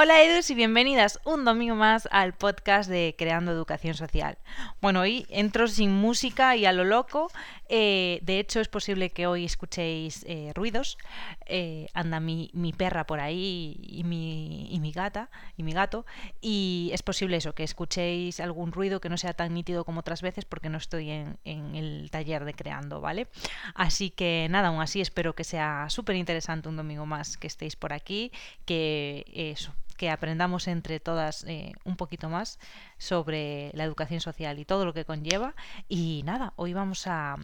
Hola 0.00 0.22
Edus 0.22 0.48
y 0.50 0.54
bienvenidas 0.54 1.18
un 1.24 1.44
domingo 1.44 1.74
más 1.74 2.08
al 2.12 2.32
podcast 2.32 2.88
de 2.88 3.16
Creando 3.18 3.50
Educación 3.50 3.94
Social. 3.94 4.38
Bueno, 4.80 5.00
hoy 5.00 5.26
entro 5.28 5.66
sin 5.66 5.92
música 5.92 6.54
y 6.54 6.66
a 6.66 6.72
lo 6.72 6.84
loco. 6.84 7.32
Eh, 7.68 8.20
de 8.22 8.38
hecho, 8.38 8.60
es 8.60 8.68
posible 8.68 9.10
que 9.10 9.26
hoy 9.26 9.44
escuchéis 9.44 10.24
eh, 10.28 10.52
ruidos. 10.54 10.98
Eh, 11.46 11.88
anda 11.94 12.20
mi, 12.20 12.48
perra 12.76 13.08
por 13.08 13.18
ahí 13.18 13.76
y 13.82 14.04
mi, 14.04 14.72
y 14.72 14.78
mi 14.78 14.92
gata 14.92 15.30
y 15.56 15.64
mi 15.64 15.72
gato. 15.72 16.06
Y 16.40 16.90
es 16.92 17.02
posible 17.02 17.36
eso, 17.36 17.56
que 17.56 17.64
escuchéis 17.64 18.38
algún 18.38 18.70
ruido 18.70 19.00
que 19.00 19.08
no 19.08 19.18
sea 19.18 19.32
tan 19.32 19.52
nítido 19.52 19.84
como 19.84 19.98
otras 19.98 20.22
veces 20.22 20.44
porque 20.44 20.68
no 20.68 20.78
estoy 20.78 21.10
en, 21.10 21.38
en 21.44 21.74
el 21.74 22.08
taller 22.12 22.44
de 22.44 22.54
Creando, 22.54 23.00
¿vale? 23.00 23.26
Así 23.74 24.10
que 24.10 24.46
nada, 24.48 24.68
aún 24.68 24.80
así 24.80 25.00
espero 25.00 25.34
que 25.34 25.42
sea 25.42 25.86
súper 25.88 26.14
interesante 26.14 26.68
un 26.68 26.76
domingo 26.76 27.04
más 27.04 27.36
que 27.36 27.48
estéis 27.48 27.74
por 27.74 27.92
aquí, 27.92 28.30
que 28.64 29.24
eso 29.34 29.74
que 29.98 30.08
aprendamos 30.08 30.68
entre 30.68 31.00
todas 31.00 31.44
eh, 31.44 31.74
un 31.84 31.96
poquito 31.96 32.30
más 32.30 32.58
sobre 32.96 33.70
la 33.74 33.84
educación 33.84 34.20
social 34.20 34.58
y 34.58 34.64
todo 34.64 34.86
lo 34.86 34.94
que 34.94 35.04
conlleva. 35.04 35.54
Y 35.88 36.22
nada, 36.24 36.54
hoy 36.56 36.72
vamos 36.72 37.06
a 37.06 37.36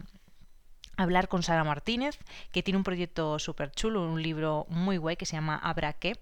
hablar 0.97 1.27
con 1.27 1.43
Sara 1.43 1.63
Martínez, 1.63 2.17
que 2.51 2.63
tiene 2.63 2.77
un 2.77 2.83
proyecto 2.83 3.37
súper 3.37 3.71
chulo, 3.71 4.09
un 4.09 4.23
libro 4.23 4.65
muy 4.69 4.97
guay 4.97 5.17
que 5.17 5.25
se 5.25 5.35
llama 5.35 5.57
Habrá 5.57 5.93
qué. 5.93 6.17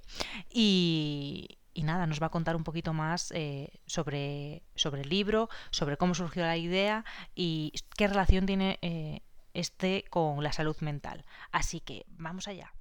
Y, 0.50 1.60
nada, 1.76 2.08
nos 2.08 2.22
va 2.22 2.28
a 2.28 2.32
contar 2.32 2.56
un 2.56 2.64
poquito 2.64 2.94
más 2.94 3.32
eh, 3.36 3.70
sobre, 3.86 4.64
sobre 4.76 5.04
el 5.04 5.10
libro, 5.10 5.50
sobre 5.70 5.98
cómo 5.98 6.16
surgió 6.16 6.44
la 6.44 6.58
idea 6.58 7.06
y 7.36 7.74
qué 7.96 8.08
relación 8.08 8.46
tiene 8.48 8.80
eh, 8.82 9.22
este 9.54 10.04
con 10.10 10.44
la 10.44 10.52
salud 10.52 10.76
mental. 10.82 11.26
Así 11.52 11.80
que 11.80 12.06
vamos 12.10 12.48
allá. 12.48 12.74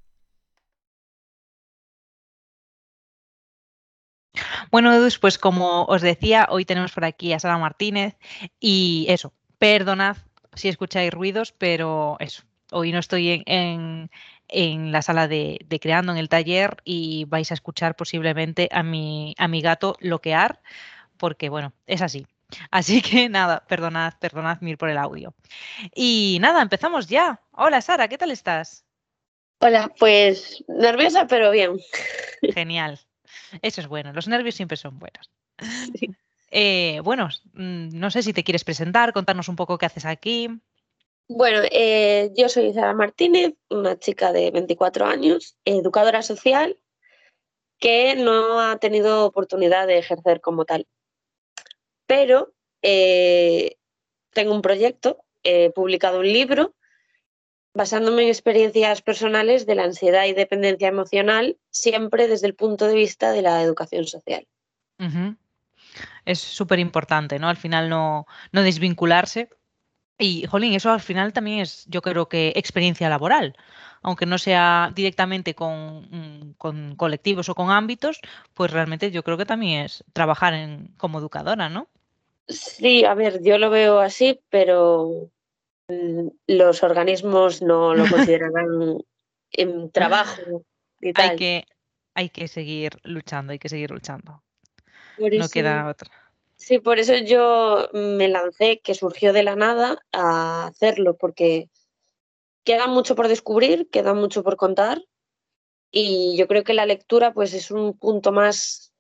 Bueno, 4.71 4.93
Edus, 4.93 5.19
pues 5.19 5.39
como 5.39 5.85
os 5.85 6.03
decía, 6.03 6.47
hoy 6.51 6.65
tenemos 6.65 6.93
por 6.93 7.05
aquí 7.05 7.33
a 7.33 7.39
Sara 7.39 7.59
Martínez 7.59 8.17
y 8.61 9.07
eso, 9.09 9.33
perdonad 9.59 10.17
si 10.55 10.69
escucháis 10.69 11.13
ruidos, 11.13 11.53
pero 11.53 12.17
eso, 12.21 12.43
hoy 12.71 12.93
no 12.93 12.99
estoy 12.99 13.43
en, 13.47 14.11
la 14.93 15.03
sala 15.03 15.29
de, 15.29 15.65
Creando, 15.81 16.13
en 16.13 16.19
el 16.19 16.29
taller, 16.29 16.77
y 16.85 17.25
vais 17.27 17.51
a 17.51 17.55
escuchar 17.55 17.97
posiblemente 17.97 18.69
a 18.73 18.83
mi, 18.83 19.35
a 19.39 19.49
mi 19.49 19.61
gato 19.63 19.97
loquear, 20.01 20.61
porque 21.17 21.49
bueno, 21.49 21.73
es 21.87 22.03
así. 22.03 22.27
Así 22.71 23.01
que 23.01 23.29
nada, 23.31 23.65
perdonad, 23.67 24.15
perdonad 24.21 24.61
mil 24.61 24.77
por 24.77 24.91
el 24.91 24.99
audio. 24.99 25.35
Y 25.95 26.39
nada, 26.41 26.61
empezamos 26.61 27.07
ya. 27.07 27.41
Hola 27.53 27.81
Sara, 27.81 28.09
¿qué 28.09 28.19
tal 28.19 28.31
estás? 28.31 28.85
Hola, 29.61 29.91
pues 29.99 30.63
nerviosa, 30.69 31.27
pero 31.27 31.51
bien. 31.51 31.79
Genial. 32.53 33.01
Eso 33.61 33.81
es 33.81 33.87
bueno, 33.89 34.13
los 34.13 34.29
nervios 34.29 34.55
siempre 34.55 34.77
son 34.77 34.99
buenos. 34.99 35.31
Eh, 36.55 37.01
bueno, 37.03 37.31
mm, 37.55 37.99
no 37.99 38.11
sé 38.11 38.23
si 38.23 38.35
te 38.35 38.45
quieres 38.45 38.63
presentar, 38.63 39.15
contarnos 39.15 39.49
un 39.49 39.57
poco 39.57 39.79
qué 39.79 39.87
haces 39.87 40.05
aquí. 40.05 40.51
Bueno, 41.27 41.61
eh, 41.71 42.31
yo 42.37 42.51
soy 42.51 42.75
Sara 42.75 42.93
Martínez, 42.93 43.55
una 43.71 43.99
chica 43.99 44.33
de 44.33 44.51
24 44.51 45.07
años, 45.07 45.57
educadora 45.65 46.21
social, 46.21 46.77
que 47.79 48.17
no 48.17 48.61
ha 48.61 48.77
tenido 48.77 49.25
oportunidad 49.25 49.87
de 49.87 49.97
ejercer 49.97 50.43
como 50.43 50.67
tal. 50.67 50.87
Pero 52.07 52.53
eh, 52.83 53.77
tengo 54.35 54.55
un 54.55 54.61
proyecto, 54.61 55.25
he 55.43 55.71
publicado 55.71 56.19
un 56.19 56.31
libro 56.31 56.75
basándome 57.75 58.23
en 58.23 58.29
experiencias 58.29 59.03
personales 59.03 59.67
de 59.67 59.75
la 59.75 59.85
ansiedad 59.85 60.27
y 60.27 60.33
dependencia 60.33 60.89
emocional, 60.89 61.57
siempre 61.71 62.29
desde 62.29 62.47
el 62.47 62.55
punto 62.55 62.87
de 62.87 62.95
vista 62.95 63.33
de 63.33 63.43
la 63.43 63.63
educación 63.63 64.07
social. 64.07 64.47
Es 66.25 66.39
súper 66.39 66.79
importante, 66.79 67.39
¿no? 67.39 67.49
Al 67.49 67.57
final 67.57 67.89
no, 67.89 68.27
no 68.53 68.63
desvincularse. 68.63 69.49
Y, 70.19 70.47
Jolín, 70.47 70.75
eso 70.75 70.93
al 70.93 71.01
final 71.01 71.33
también 71.33 71.61
es, 71.61 71.85
yo 71.89 72.03
creo 72.03 72.29
que, 72.29 72.53
experiencia 72.55 73.09
laboral. 73.09 73.57
Aunque 74.03 74.27
no 74.27 74.39
sea 74.39 74.93
directamente 74.95 75.55
con, 75.55 76.09
mm, 76.11 76.53
con 76.59 76.95
colectivos 76.95 77.49
o 77.49 77.55
con 77.55 77.71
ámbitos, 77.71 78.21
pues 78.55 78.71
realmente 78.71 79.11
yo 79.11 79.25
creo 79.25 79.37
que 79.37 79.47
también 79.47 79.85
es 79.85 80.05
trabajar 80.13 80.55
en, 80.55 80.89
como 80.97 81.19
educadora, 81.19 81.69
¿no? 81.69 81.89
Sí, 82.49 83.05
a 83.05 83.15
ver, 83.15 83.43
yo 83.43 83.59
lo 83.59 83.71
veo 83.71 84.01
así, 84.01 84.41
pero 84.51 85.31
los 86.47 86.83
organismos 86.83 87.63
no 87.63 87.95
lo 87.95 88.09
considerarán 88.09 88.99
en 89.53 89.91
trabajo. 89.91 90.65
Y 91.01 91.13
Hay, 91.15 91.37
que, 91.37 91.65
hay 92.15 92.29
que 92.29 92.49
seguir 92.49 92.99
luchando, 93.03 93.53
hay 93.53 93.59
que 93.59 93.69
seguir 93.69 93.91
luchando. 93.91 94.43
no 95.19 95.49
queda 95.49 95.89
otra. 95.89 96.11
Sí, 96.57 96.79
por 96.79 97.01
eso 97.01 97.17
yo 97.17 97.89
me 97.93 98.29
lancé, 98.29 98.81
que 98.81 98.95
surgió 98.95 99.33
de 99.33 99.43
la 99.43 99.57
nada, 99.57 99.99
a 100.13 100.69
hacerlo, 100.69 101.17
porque 101.17 101.69
queda 102.63 102.87
mucho 102.87 103.17
por 103.17 103.27
descubrir, 103.27 103.89
queda 103.91 104.15
mucho 104.15 104.45
por 104.45 104.57
contar, 104.57 105.03
y 105.91 106.37
yo 106.37 106.49
creo 106.49 106.65
que 106.65 106.73
la 106.73 106.87
lectura 106.87 107.35
pues 107.35 107.53
es 107.53 107.71
un 107.71 107.99
punto 107.99 108.33
más 108.33 108.93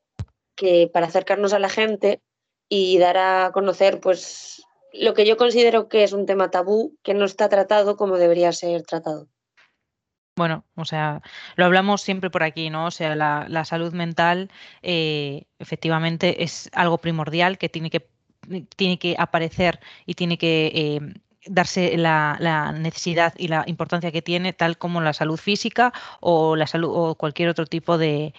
que 0.54 0.90
para 0.92 1.06
acercarnos 1.06 1.54
a 1.54 1.58
la 1.58 1.70
gente 1.70 2.20
y 2.68 2.98
dar 2.98 3.16
a 3.16 3.50
conocer 3.52 3.98
pues 4.00 4.62
lo 4.92 5.14
que 5.14 5.26
yo 5.26 5.36
considero 5.36 5.88
que 5.88 6.04
es 6.04 6.12
un 6.12 6.26
tema 6.26 6.50
tabú 6.50 6.96
que 7.02 7.14
no 7.14 7.24
está 7.24 7.48
tratado 7.48 7.96
como 7.96 8.16
debería 8.18 8.52
ser 8.52 8.82
tratado. 8.82 9.28
Bueno, 10.34 10.64
o 10.76 10.84
sea, 10.86 11.20
lo 11.56 11.66
hablamos 11.66 12.00
siempre 12.00 12.30
por 12.30 12.42
aquí, 12.42 12.70
¿no? 12.70 12.86
O 12.86 12.90
sea, 12.90 13.14
la, 13.14 13.64
salud 13.64 13.92
mental 13.92 14.50
eh, 14.80 15.44
efectivamente 15.58 16.42
es 16.42 16.70
algo 16.72 16.98
primordial 16.98 17.58
que 17.58 17.68
tiene 17.68 17.90
que, 17.90 18.08
tiene 18.76 18.98
que 18.98 19.14
aparecer 19.18 19.80
y 20.06 20.14
tiene 20.14 20.38
que 20.38 20.72
eh, 20.74 21.00
darse 21.46 21.96
la, 21.96 22.72
necesidad 22.78 23.34
y 23.36 23.48
la 23.48 23.64
importancia 23.66 24.12
que 24.12 24.22
tiene, 24.22 24.52
tal 24.52 24.78
como 24.78 25.00
la 25.00 25.12
salud 25.12 25.36
física 25.36 25.92
o 26.20 26.56
la 26.56 26.66
salud 26.66 26.90
o 26.92 27.14
cualquier 27.14 27.48
otro 27.48 27.66
tipo 27.66 27.98
de, 27.98 28.34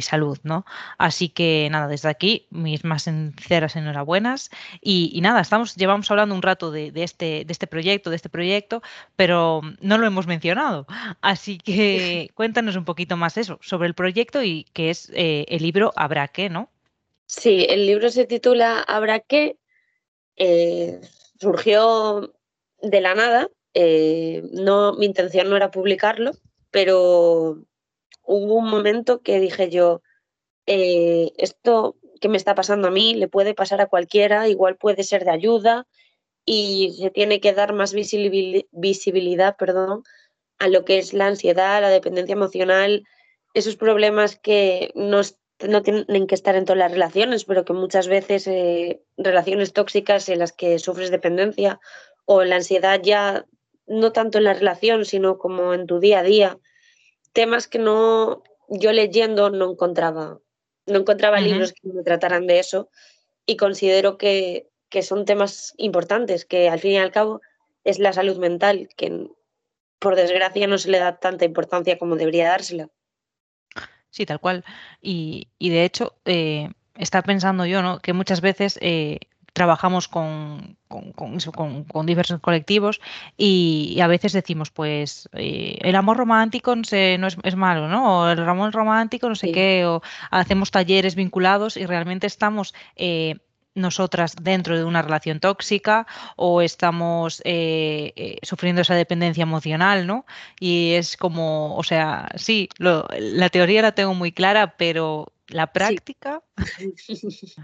salud, 0.00 0.38
¿no? 0.42 0.64
Así 0.98 1.28
que 1.28 1.68
nada, 1.70 1.88
desde 1.88 2.08
aquí 2.08 2.46
mis 2.50 2.84
más 2.84 3.04
sinceras 3.04 3.76
enhorabuenas 3.76 4.50
y, 4.80 5.18
nada, 5.22 5.40
estamos 5.40 5.76
llevamos 5.76 6.10
hablando 6.10 6.34
un 6.34 6.42
rato 6.42 6.70
de, 6.70 6.92
este 6.94 7.44
de 7.44 7.52
este 7.52 7.66
proyecto, 7.66 8.10
de 8.10 8.16
este 8.16 8.28
proyecto, 8.28 8.82
pero 9.16 9.62
no 9.80 9.98
lo 9.98 10.06
hemos 10.06 10.26
mencionado. 10.26 10.86
Así 11.20 11.58
que 11.58 12.30
cuéntanos 12.34 12.76
un 12.76 12.84
poquito 12.84 13.16
más 13.16 13.36
eso 13.36 13.58
sobre 13.62 13.88
el 13.88 13.94
proyecto 13.94 14.42
y 14.42 14.66
qué 14.72 14.90
es 14.90 15.10
eh, 15.14 15.46
el 15.48 15.62
libro 15.62 15.92
Habrá 15.96 16.28
qué, 16.28 16.50
¿no? 16.50 16.70
Sí, 17.26 17.66
el 17.68 17.86
libro 17.86 18.10
se 18.10 18.26
titula 18.26 18.80
Habrá 18.80 19.20
qué. 19.20 19.58
Eh, 20.36 21.00
surgió 21.40 22.34
de 22.80 23.00
la 23.00 23.14
nada. 23.14 23.48
Eh, 23.74 24.42
no, 24.52 24.94
mi 24.94 25.06
intención 25.06 25.48
no 25.48 25.56
era 25.56 25.70
publicarlo, 25.70 26.32
pero 26.70 27.62
hubo 28.24 28.54
un 28.54 28.68
momento 28.70 29.22
que 29.22 29.40
dije 29.40 29.70
yo, 29.70 30.02
eh, 30.66 31.32
esto 31.38 31.96
que 32.20 32.28
me 32.28 32.36
está 32.36 32.54
pasando 32.54 32.88
a 32.88 32.90
mí 32.90 33.14
le 33.14 33.28
puede 33.28 33.54
pasar 33.54 33.80
a 33.80 33.86
cualquiera, 33.86 34.48
igual 34.48 34.76
puede 34.76 35.02
ser 35.04 35.24
de 35.24 35.30
ayuda 35.30 35.86
y 36.44 36.94
se 36.98 37.10
tiene 37.10 37.40
que 37.40 37.52
dar 37.52 37.72
más 37.72 37.94
visibilidad 37.94 39.56
perdón, 39.56 40.02
a 40.58 40.68
lo 40.68 40.84
que 40.84 40.98
es 40.98 41.12
la 41.12 41.26
ansiedad, 41.26 41.80
la 41.80 41.90
dependencia 41.90 42.32
emocional, 42.32 43.04
esos 43.54 43.76
problemas 43.76 44.38
que 44.38 44.90
nos 44.94 45.37
no 45.66 45.82
tienen 45.82 46.26
que 46.26 46.34
estar 46.34 46.54
en 46.54 46.64
todas 46.64 46.78
las 46.78 46.92
relaciones, 46.92 47.44
pero 47.44 47.64
que 47.64 47.72
muchas 47.72 48.06
veces 48.06 48.46
eh, 48.46 49.02
relaciones 49.16 49.72
tóxicas 49.72 50.28
en 50.28 50.38
las 50.38 50.52
que 50.52 50.78
sufres 50.78 51.10
dependencia 51.10 51.80
o 52.24 52.44
la 52.44 52.56
ansiedad 52.56 53.00
ya 53.02 53.46
no 53.86 54.12
tanto 54.12 54.38
en 54.38 54.44
la 54.44 54.54
relación, 54.54 55.04
sino 55.04 55.38
como 55.38 55.74
en 55.74 55.86
tu 55.86 55.98
día 55.98 56.20
a 56.20 56.22
día, 56.22 56.58
temas 57.32 57.66
que 57.66 57.78
no 57.78 58.42
yo 58.68 58.92
leyendo 58.92 59.50
no 59.50 59.72
encontraba, 59.72 60.40
no 60.86 60.98
encontraba 60.98 61.40
libros 61.40 61.72
que 61.72 61.88
me 61.88 62.02
trataran 62.02 62.46
de 62.46 62.58
eso 62.58 62.90
y 63.46 63.56
considero 63.56 64.18
que, 64.18 64.68
que 64.90 65.02
son 65.02 65.24
temas 65.24 65.74
importantes, 65.78 66.44
que 66.44 66.68
al 66.68 66.80
fin 66.80 66.92
y 66.92 66.98
al 66.98 67.12
cabo 67.12 67.40
es 67.84 67.98
la 67.98 68.12
salud 68.12 68.36
mental, 68.36 68.88
que 68.96 69.28
por 69.98 70.16
desgracia 70.16 70.66
no 70.66 70.78
se 70.78 70.90
le 70.90 70.98
da 70.98 71.18
tanta 71.18 71.46
importancia 71.46 71.98
como 71.98 72.16
debería 72.16 72.48
dársela. 72.48 72.90
Sí, 74.10 74.26
tal 74.26 74.40
cual. 74.40 74.64
Y, 75.02 75.48
de 75.60 75.84
hecho, 75.84 76.14
eh, 76.24 76.70
está 76.96 77.22
pensando 77.22 77.66
yo, 77.66 77.82
¿no? 77.82 77.98
Que 78.00 78.12
muchas 78.12 78.40
veces 78.40 78.78
eh, 78.80 79.20
trabajamos 79.52 80.08
con, 80.08 80.76
con, 80.86 82.06
diversos 82.06 82.40
colectivos 82.40 83.00
y, 83.36 83.98
a 84.00 84.06
veces 84.06 84.32
decimos, 84.32 84.70
pues, 84.70 85.28
eh, 85.32 85.78
el 85.80 85.96
amor 85.96 86.16
romántico 86.16 86.74
no, 86.74 86.82
es, 86.82 87.56
malo, 87.56 87.88
¿no? 87.88 88.20
O 88.20 88.28
el 88.30 88.48
amor 88.48 88.72
romántico 88.72 89.28
no 89.28 89.34
sé 89.34 89.52
qué, 89.52 89.84
o 89.84 90.00
hacemos 90.30 90.70
talleres 90.70 91.14
vinculados 91.14 91.76
y 91.76 91.86
realmente 91.86 92.26
estamos 92.26 92.74
nosotras 93.78 94.34
dentro 94.40 94.76
de 94.76 94.84
una 94.84 95.02
relación 95.02 95.40
tóxica 95.40 96.06
o 96.36 96.62
estamos 96.62 97.40
eh, 97.44 98.12
eh, 98.16 98.38
sufriendo 98.42 98.82
esa 98.82 98.94
dependencia 98.94 99.42
emocional, 99.42 100.06
¿no? 100.06 100.26
Y 100.60 100.92
es 100.94 101.16
como, 101.16 101.76
o 101.76 101.82
sea, 101.82 102.28
sí, 102.36 102.68
la 102.78 103.48
teoría 103.48 103.82
la 103.82 103.92
tengo 103.92 104.14
muy 104.14 104.32
clara, 104.32 104.76
pero 104.76 105.32
la 105.48 105.72
práctica... 105.72 106.42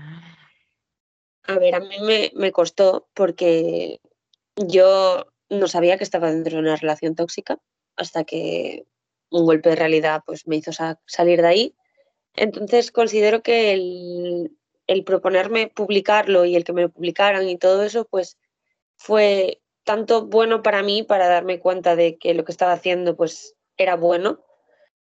A 1.47 1.59
ver, 1.59 1.75
a 1.75 1.81
mí 1.81 1.97
me, 2.01 2.33
me 2.35 2.53
costó 2.53 3.07
porque 3.13 4.01
yo 4.57 5.27
no 5.51 5.69
sabía 5.69 5.99
que 5.99 6.05
estaba 6.05 6.31
dentro 6.31 6.55
de 6.55 6.61
una 6.61 6.77
relación 6.77 7.15
tóxica 7.15 7.59
hasta 7.97 8.25
que 8.25 8.87
un 9.31 9.47
golpe 9.47 9.71
de 9.71 9.77
realidad 9.77 10.23
pues 10.25 10.47
me 10.47 10.57
hizo 10.57 10.71
salir 11.07 11.43
de 11.43 11.49
ahí. 11.49 11.75
Entonces 12.35 12.91
considero 12.91 13.43
que 13.43 13.73
el, 13.73 14.57
el, 14.87 15.05
proponerme 15.05 15.69
publicarlo 15.69 16.45
y 16.45 16.57
el 16.57 16.65
que 16.65 16.73
me 16.73 16.83
lo 16.83 16.89
publicaran 16.89 17.49
y 17.49 17.59
todo 17.59 17.83
eso 17.83 18.07
pues 18.07 18.39
fue 18.97 19.61
tanto 19.85 20.27
bueno 20.27 20.63
para 20.63 20.83
mí 20.83 21.03
para 21.03 21.29
darme 21.29 21.61
cuenta 21.61 21.97
de 21.97 22.17
que 22.17 22.35
lo 22.35 22.45
que 22.45 22.53
estaba 22.53 22.73
haciendo 22.73 23.17
pues 23.17 23.55
era 23.77 23.97
bueno 23.97 24.45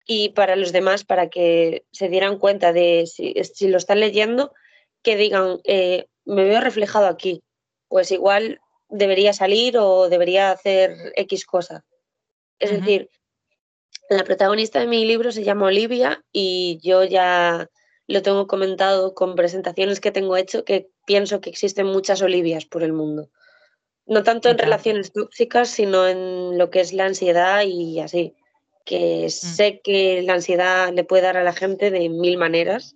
y 0.08 0.30
para 0.30 0.56
los 0.56 0.72
demás 0.72 1.04
para 1.04 1.30
que 1.30 1.86
se 1.92 2.10
dieran 2.10 2.38
cuenta 2.38 2.74
de 2.74 3.06
si, 3.08 3.34
si 3.44 3.68
lo 3.68 3.78
están 3.78 4.00
leyendo 4.00 4.54
que 5.02 5.16
digan 5.16 5.60
eh, 5.64 6.08
me 6.26 6.44
veo 6.44 6.62
reflejado 6.62 7.08
aquí 7.08 7.42
pues 7.88 8.12
igual 8.12 8.60
debería 8.90 9.34
salir 9.34 9.78
o 9.78 10.10
debería 10.10 10.52
hacer 10.52 11.14
X 11.16 11.46
cosa. 11.46 11.86
Es 12.60 12.72
decir, 12.72 13.10
la 14.10 14.24
protagonista 14.24 14.80
de 14.80 14.88
mi 14.88 15.06
libro 15.06 15.32
se 15.32 15.44
llama 15.44 15.68
Olivia 15.68 16.24
y 16.32 16.80
yo 16.82 17.04
ya 17.04 17.70
lo 18.08 18.22
tengo 18.22 18.48
comentado 18.48 19.14
con 19.14 19.36
presentaciones 19.36 20.00
que 20.00 20.12
tengo 20.12 20.38
hecho 20.38 20.64
que 20.64 20.90
pienso 21.06 21.42
que 21.42 21.50
existen 21.50 21.88
muchas 21.88 22.22
Olivias 22.22 22.66
por 22.66 22.84
el 22.84 22.94
mundo. 22.94 23.30
No 24.06 24.24
tanto 24.24 24.50
en 24.50 24.58
relaciones 24.58 25.12
tóxicas, 25.12 25.70
sino 25.70 26.08
en 26.08 26.58
lo 26.58 26.70
que 26.70 26.82
es 26.82 26.94
la 26.94 27.06
ansiedad 27.06 27.64
y 27.64 28.00
así. 28.00 28.36
Que 28.86 29.26
mm. 29.26 29.30
sé 29.30 29.82
que 29.84 30.22
la 30.22 30.34
ansiedad 30.34 30.94
le 30.94 31.04
puede 31.04 31.24
dar 31.24 31.38
a 31.38 31.44
la 31.44 31.54
gente 31.54 31.90
de 31.90 32.10
mil 32.10 32.38
maneras 32.38 32.96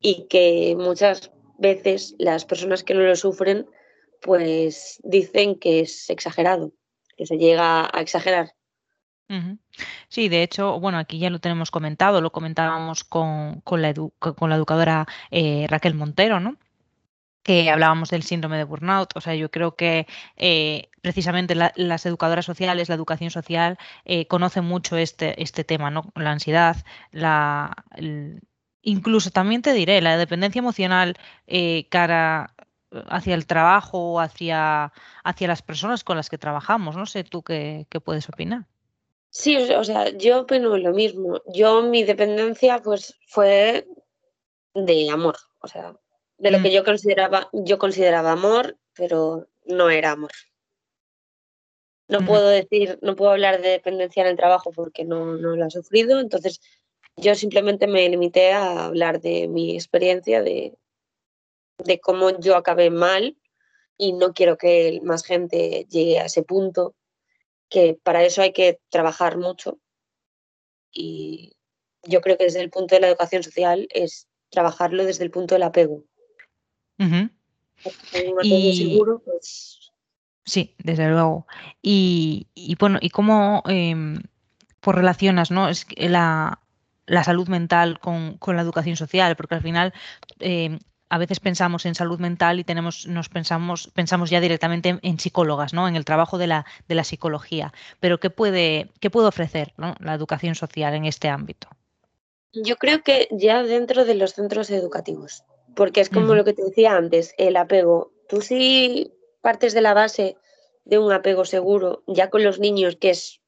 y 0.00 0.26
que 0.28 0.74
muchas 0.78 1.30
veces 1.58 2.14
las 2.18 2.46
personas 2.46 2.84
que 2.84 2.94
no 2.94 3.02
lo 3.02 3.16
sufren 3.16 3.66
pues 4.22 4.98
dicen 5.04 5.58
que 5.58 5.80
es 5.80 6.08
exagerado, 6.10 6.72
que 7.16 7.26
se 7.26 7.36
llega 7.36 7.88
a 7.92 8.00
exagerar. 8.00 8.54
Sí, 10.08 10.28
de 10.28 10.42
hecho, 10.42 10.80
bueno, 10.80 10.98
aquí 10.98 11.18
ya 11.18 11.30
lo 11.30 11.38
tenemos 11.38 11.70
comentado, 11.70 12.20
lo 12.20 12.32
comentábamos 12.32 13.04
con, 13.04 13.62
la, 13.76 13.94
con 14.18 14.50
la, 14.50 14.56
educadora 14.56 15.06
eh, 15.30 15.66
Raquel 15.68 15.94
Montero, 15.94 16.40
¿no? 16.40 16.56
que 17.42 17.70
hablábamos 17.70 18.10
del 18.10 18.24
síndrome 18.24 18.58
de 18.58 18.64
burnout. 18.64 19.16
O 19.16 19.20
sea, 19.22 19.34
yo 19.34 19.50
creo 19.50 19.74
que 19.76 20.06
eh, 20.36 20.90
precisamente 21.00 21.54
las 21.54 22.06
educadoras 22.06 22.44
sociales, 22.44 22.88
la 22.88 22.94
educación 22.94 23.30
social, 23.30 23.78
eh, 24.04 24.26
conocen 24.26 24.64
mucho 24.64 24.96
este, 24.98 25.42
este 25.42 25.64
tema, 25.64 25.90
¿no? 25.90 26.12
La 26.14 26.32
ansiedad, 26.32 26.76
la, 27.10 27.84
incluso 28.82 29.30
también 29.30 29.62
te 29.62 29.72
diré, 29.72 30.02
la 30.02 30.18
dependencia 30.18 30.58
emocional 30.60 31.16
cara 31.90 32.54
hacia 33.08 33.34
el 33.34 33.46
trabajo 33.46 34.12
o 34.12 34.20
hacia, 34.20 34.92
hacia 35.24 35.48
las 35.48 35.62
personas 35.62 36.04
con 36.04 36.16
las 36.16 36.30
que 36.30 36.38
trabajamos. 36.38 36.96
No 36.96 37.06
sé 37.06 37.24
tú 37.24 37.42
qué, 37.42 37.86
qué 37.90 38.00
puedes 38.00 38.28
opinar. 38.28 38.66
Sí, 39.30 39.56
o 39.56 39.84
sea, 39.84 40.08
yo 40.10 40.40
opino 40.40 40.76
lo 40.76 40.92
mismo. 40.92 41.42
Yo 41.46 41.82
mi 41.82 42.02
dependencia 42.02 42.80
pues 42.80 43.14
fue 43.26 43.86
de 44.74 45.10
amor, 45.10 45.36
o 45.60 45.68
sea, 45.68 45.96
de 46.38 46.50
lo 46.50 46.62
que 46.62 46.70
mm. 46.70 46.72
yo 46.72 46.84
consideraba, 46.84 47.50
yo 47.52 47.78
consideraba 47.78 48.32
amor, 48.32 48.78
pero 48.94 49.48
no 49.64 49.90
era 49.90 50.12
amor. 50.12 50.32
No 52.08 52.24
puedo 52.24 52.48
decir, 52.48 52.98
no 53.02 53.16
puedo 53.16 53.32
hablar 53.32 53.60
de 53.60 53.68
dependencia 53.68 54.22
en 54.22 54.28
el 54.28 54.36
trabajo 54.36 54.72
porque 54.72 55.04
no, 55.04 55.36
no 55.36 55.56
lo 55.56 55.66
he 55.66 55.70
sufrido, 55.70 56.20
entonces 56.20 56.60
yo 57.16 57.34
simplemente 57.34 57.86
me 57.86 58.08
limité 58.08 58.52
a 58.52 58.86
hablar 58.86 59.20
de 59.20 59.46
mi 59.46 59.74
experiencia 59.74 60.40
de, 60.42 60.78
de 61.84 62.00
cómo 62.00 62.38
yo 62.38 62.56
acabé 62.56 62.88
mal 62.88 63.36
y 63.98 64.14
no 64.14 64.32
quiero 64.32 64.56
que 64.56 65.00
más 65.02 65.22
gente 65.22 65.86
llegue 65.90 66.18
a 66.18 66.26
ese 66.26 66.42
punto 66.42 66.94
que 67.68 67.98
para 68.02 68.22
eso 68.24 68.42
hay 68.42 68.52
que 68.52 68.80
trabajar 68.90 69.36
mucho 69.36 69.78
y 70.92 71.52
yo 72.02 72.20
creo 72.20 72.38
que 72.38 72.44
desde 72.44 72.60
el 72.60 72.70
punto 72.70 72.94
de 72.94 73.00
la 73.00 73.08
educación 73.08 73.42
social 73.42 73.86
es 73.90 74.26
trabajarlo 74.50 75.04
desde 75.04 75.24
el 75.24 75.30
punto 75.30 75.54
del 75.54 75.62
apego. 75.62 76.04
seguro, 78.74 79.20
pues... 79.24 79.92
Sí, 80.44 80.74
desde 80.78 81.08
luego. 81.10 81.46
Y, 81.82 82.46
bueno, 82.78 82.98
¿y 83.02 83.10
cómo 83.10 83.62
eh, 83.68 83.94
pues 84.80 84.96
relacionas 84.96 85.50
¿no? 85.50 85.68
es 85.68 85.86
la, 85.98 86.60
la 87.06 87.24
salud 87.24 87.48
mental 87.48 88.00
con, 88.00 88.38
la 88.46 88.62
educación 88.62 88.96
social? 88.96 89.36
Porque 89.36 89.56
al 89.56 89.62
final 89.62 89.92
em, 90.40 90.78
a 91.08 91.18
veces 91.18 91.40
pensamos 91.40 91.86
en 91.86 91.94
salud 91.94 92.18
mental 92.18 92.60
y 92.60 92.64
tenemos, 92.64 93.06
nos 93.06 93.28
pensamos, 93.28 93.90
pensamos 93.94 94.30
ya 94.30 94.40
directamente 94.40 94.98
en, 95.00 95.18
psicólogas, 95.18 95.72
¿no? 95.72 95.88
En 95.88 95.96
el 95.96 96.04
trabajo 96.04 96.38
de 96.38 96.46
la, 96.46 96.66
de 96.86 96.94
la 96.94 97.04
psicología. 97.04 97.72
Pero 98.00 98.18
¿qué 98.18 98.30
puede, 98.30 98.90
qué 99.00 99.10
puede 99.10 99.28
ofrecer 99.28 99.72
la 99.76 100.14
educación 100.14 100.54
social 100.54 100.94
en 100.94 101.04
este 101.04 101.28
ámbito? 101.28 101.68
Yo 102.52 102.76
creo 102.76 103.02
que 103.02 103.28
ya 103.30 103.62
dentro 103.62 104.04
de 104.04 104.14
los 104.14 104.34
centros 104.34 104.70
educativos, 104.70 105.44
porque 105.74 106.00
es 106.00 106.08
como 106.08 106.34
lo 106.34 106.44
que 106.44 106.54
te 106.54 106.64
decía 106.64 106.96
antes, 106.96 107.34
el 107.38 107.56
apego. 107.56 108.12
Tú 108.28 108.40
sí 108.40 109.12
partes 109.40 109.74
de 109.74 109.80
la 109.80 109.94
base 109.94 110.36
de 110.84 110.98
un 110.98 111.12
apego 111.12 111.44
seguro, 111.44 112.02
ya 112.06 112.30
con 112.30 112.42
los 112.42 112.58
niños, 112.58 112.96
que 112.96 113.10
es 113.10 113.40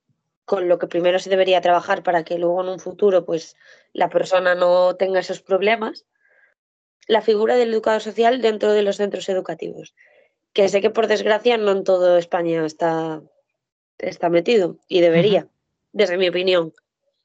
con 0.45 0.69
lo 0.69 0.79
que 0.79 0.87
primero 0.87 1.19
se 1.19 1.31
debería 1.31 1.61
trabajar 1.61 2.03
para 2.03 2.25
que 2.25 2.39
luego 2.39 2.63
en 2.63 2.69
un 2.71 2.81
futuro 2.81 3.25
pues 3.25 3.57
la 3.93 4.09
persona 4.09 4.55
no 4.55 4.97
tenga 4.97 5.21
esos 5.21 5.41
problemas 5.41 6.07
la 7.07 7.23
figura 7.23 7.57
del 7.57 7.73
educador 7.73 8.03
social 8.03 8.41
dentro 8.41 8.73
de 8.73 8.83
los 8.83 8.97
centros 8.97 9.29
educativos, 9.29 9.95
que 10.53 10.69
sé 10.69 10.81
que 10.81 10.91
por 10.91 11.07
desgracia 11.07 11.57
no 11.57 11.73
en 11.73 11.85
todo 11.85 12.19
España 12.19 12.65
está, 12.65 13.23
está 13.99 14.29
metido 14.29 14.79
y 14.89 15.01
debería, 15.01 15.47
desde 15.93 16.17
mi 16.17 16.29
opinión. 16.29 16.73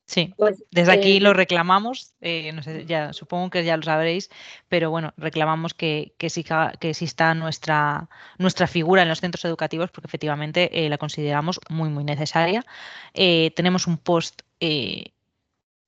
Sí, 0.07 0.33
pues, 0.37 0.63
desde 0.69 0.91
aquí 0.91 1.17
eh, 1.17 1.19
lo 1.19 1.33
reclamamos, 1.33 2.13
eh, 2.21 2.51
no 2.53 2.61
sé, 2.61 2.85
ya 2.85 3.11
supongo 3.11 3.49
que 3.49 3.63
ya 3.63 3.75
lo 3.75 3.81
sabréis, 3.81 4.29
pero 4.69 4.91
bueno, 4.91 5.13
reclamamos 5.17 5.73
que, 5.73 6.13
que, 6.19 6.27
que 6.79 6.89
exista 6.91 7.33
nuestra, 7.33 8.07
nuestra 8.37 8.67
figura 8.67 9.01
en 9.01 9.09
los 9.09 9.19
centros 9.19 9.45
educativos 9.45 9.89
porque 9.89 10.07
efectivamente 10.07 10.85
eh, 10.85 10.89
la 10.89 10.99
consideramos 10.99 11.59
muy, 11.69 11.89
muy 11.89 12.03
necesaria. 12.03 12.63
tenemos 13.13 13.87
un 13.87 13.97
post 13.97 14.43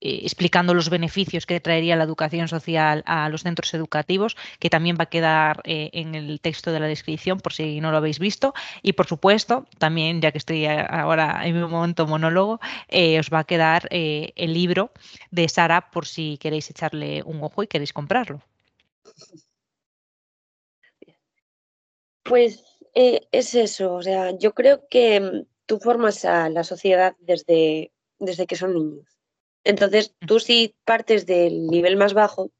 eh, 0.00 0.20
explicando 0.22 0.74
los 0.74 0.90
beneficios 0.90 1.44
que 1.44 1.58
traería 1.60 1.96
la 1.96 2.04
educación 2.04 2.46
social 2.46 3.02
a 3.06 3.28
los 3.28 3.42
centros 3.42 3.74
educativos, 3.74 4.36
que 4.60 4.70
también 4.70 4.96
va 4.98 5.04
a 5.04 5.10
quedar 5.10 5.60
eh, 5.64 5.90
en 5.92 6.14
el 6.14 6.40
texto 6.40 6.70
de 6.70 6.78
la 6.78 6.86
descripción 6.86 7.40
por 7.40 7.52
si 7.52 7.80
no 7.80 7.90
lo 7.90 7.96
habéis 7.96 8.20
visto. 8.20 8.54
Y 8.82 8.92
por 8.92 9.06
supuesto, 9.06 9.66
también, 9.78 10.20
ya 10.20 10.30
que 10.30 10.38
estoy 10.38 10.66
ahora 10.66 11.40
en 11.44 11.54
mi 11.54 11.66
momento 11.66 12.06
monólogo, 12.06 12.60
eh, 12.88 13.18
os 13.18 13.30
va 13.30 13.40
a 13.40 13.44
quedar 13.44 13.88
el 13.90 14.54
libro 14.54 14.92
de 15.30 15.48
Sara 15.48 15.90
por 15.90 16.06
si 16.06 16.38
queréis 16.38 16.70
echarle 16.70 17.22
un 17.24 17.42
ojo 17.42 17.62
y 17.62 17.66
queréis 17.66 17.92
comprarlo. 17.92 18.40
Pues 22.22 22.62
es 22.94 23.54
eso, 23.54 23.94
o 23.94 24.02
sea, 24.02 24.36
yo 24.38 24.52
creo 24.54 24.86
que 24.88 25.20
mm, 25.20 25.46
tú 25.66 25.78
formas 25.78 26.24
a 26.24 26.48
la 26.50 26.64
sociedad 26.64 27.16
desde, 27.20 27.92
desde 28.18 28.46
que 28.46 28.56
son 28.56 28.74
niños. 28.74 29.17
Entonces, 29.68 30.14
tú 30.26 30.40
si 30.40 30.74
partes 30.86 31.26
del 31.26 31.66
nivel 31.66 31.98
más 31.98 32.14
bajo, 32.14 32.50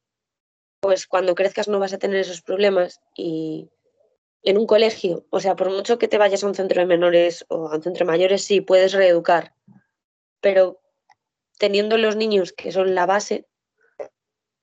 pues 0.78 1.06
cuando 1.06 1.34
crezcas 1.34 1.66
no 1.66 1.78
vas 1.78 1.94
a 1.94 1.98
tener 1.98 2.20
esos 2.20 2.42
problemas 2.42 3.00
y 3.16 3.70
en 4.42 4.58
un 4.58 4.66
colegio, 4.66 5.24
o 5.30 5.40
sea, 5.40 5.56
por 5.56 5.70
mucho 5.70 5.96
que 5.96 6.06
te 6.06 6.18
vayas 6.18 6.44
a 6.44 6.46
un 6.46 6.54
centro 6.54 6.82
de 6.82 6.86
menores 6.86 7.46
o 7.48 7.70
a 7.70 7.76
un 7.76 7.82
centro 7.82 8.04
de 8.04 8.12
mayores, 8.12 8.44
sí, 8.44 8.60
puedes 8.60 8.92
reeducar, 8.92 9.54
pero 10.42 10.82
teniendo 11.58 11.96
los 11.96 12.14
niños 12.14 12.52
que 12.52 12.72
son 12.72 12.94
la 12.94 13.06
base, 13.06 13.46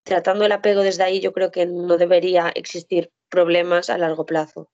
tratando 0.03 0.45
el 0.45 0.51
apego 0.51 0.83
desde 0.83 1.01
ahí, 1.01 1.21
yo 1.21 1.33
creo 1.33 1.49
que 1.49 1.65
no 1.65 1.97
debería 1.97 2.51
existir 2.53 3.11
problemas 3.27 3.89
a 3.89 3.97
largo 3.97 4.27
plazo 4.27 4.69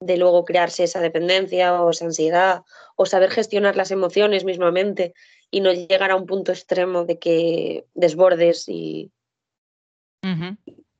de 0.00 0.16
luego 0.16 0.44
crearse 0.44 0.84
esa 0.84 1.00
dependencia 1.00 1.80
o 1.80 1.90
esa 1.90 2.04
ansiedad 2.04 2.62
o 2.96 3.06
saber 3.06 3.30
gestionar 3.30 3.76
las 3.76 3.90
emociones 3.90 4.44
mismamente 4.44 5.14
y 5.50 5.60
no 5.60 5.72
llegar 5.72 6.10
a 6.10 6.16
un 6.16 6.26
punto 6.26 6.52
extremo 6.52 7.04
de 7.04 7.18
que 7.18 7.86
desbordes 7.94 8.68
y, 8.68 9.10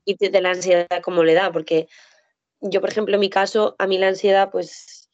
y 0.04 0.28
de 0.28 0.40
la 0.40 0.50
ansiedad 0.50 1.02
como 1.02 1.24
le 1.24 1.34
da, 1.34 1.52
porque 1.52 1.88
yo, 2.60 2.80
por 2.80 2.90
ejemplo, 2.90 3.14
en 3.14 3.20
mi 3.20 3.30
caso, 3.30 3.76
a 3.78 3.86
mí 3.86 3.98
la 3.98 4.08
ansiedad 4.08 4.50
pues 4.50 5.08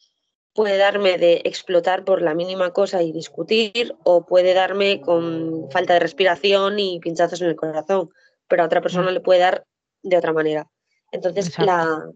puede 0.55 0.77
darme 0.77 1.19
de 1.19 1.43
explotar 1.45 2.05
por 2.05 2.21
la 2.21 2.35
mínima 2.35 2.73
cosa 2.73 3.03
y 3.03 3.11
discutir 3.11 3.97
o 4.05 4.27
puede 4.27 4.55
darme 4.55 5.01
con 5.01 5.71
falta 5.71 5.95
de 5.95 6.01
respiración 6.01 6.79
y 6.79 7.01
pinchazos 7.01 7.41
en 7.41 7.49
el 7.49 7.57
corazón, 7.57 8.11
pero 8.49 8.63
a 8.63 8.67
otra 8.67 8.83
persona 8.83 9.11
le 9.11 9.21
puede 9.21 9.41
dar 9.41 9.67
de 10.03 10.17
otra 10.19 10.33
manera. 10.33 10.71
Entonces, 11.11 11.59
la, 11.59 12.07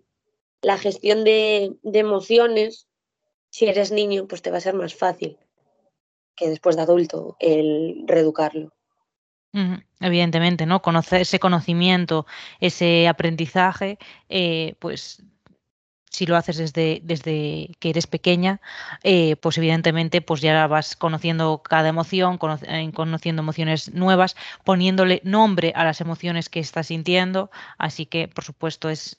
la, 0.62 0.78
gestión 0.78 1.24
de, 1.24 1.76
emociones, 1.84 2.88
si 3.50 3.66
eres 3.66 3.92
niño, 3.92 4.26
pues 4.26 4.42
te 4.42 4.50
va 4.50 4.58
a 4.58 4.60
ser 4.60 4.74
más 4.74 4.94
fácil 4.94 5.38
que 6.34 6.48
después 6.48 6.76
de 6.76 6.82
adulto 6.82 7.36
el 7.40 8.04
reeducarlo. 8.06 8.72
Evidentemente, 10.00 10.66
¿no? 10.66 10.82
Conocer 10.82 11.22
ese 11.22 11.38
conocimiento, 11.38 12.26
ese 12.60 13.08
aprendizaje, 13.08 13.98
eh, 14.28 14.74
pues 14.80 15.22
si 16.16 16.24
lo 16.24 16.34
haces 16.34 16.56
desde, 16.56 17.02
desde 17.04 17.68
que 17.78 17.90
eres 17.90 18.06
pequeña, 18.06 18.62
eh, 19.02 19.36
pues 19.36 19.58
evidentemente 19.58 20.22
pues 20.22 20.40
ya 20.40 20.66
vas 20.66 20.96
conociendo 20.96 21.58
cada 21.62 21.90
emoción, 21.90 22.38
eh, 22.62 22.90
conociendo 22.94 23.42
emociones 23.42 23.92
nuevas, 23.92 24.34
poniéndole 24.64 25.20
nombre 25.24 25.74
a 25.76 25.84
las 25.84 26.00
emociones 26.00 26.48
que 26.48 26.58
estás 26.58 26.86
sintiendo, 26.86 27.50
así 27.76 28.06
que 28.06 28.28
por 28.28 28.44
supuesto 28.44 28.88
es, 28.88 29.18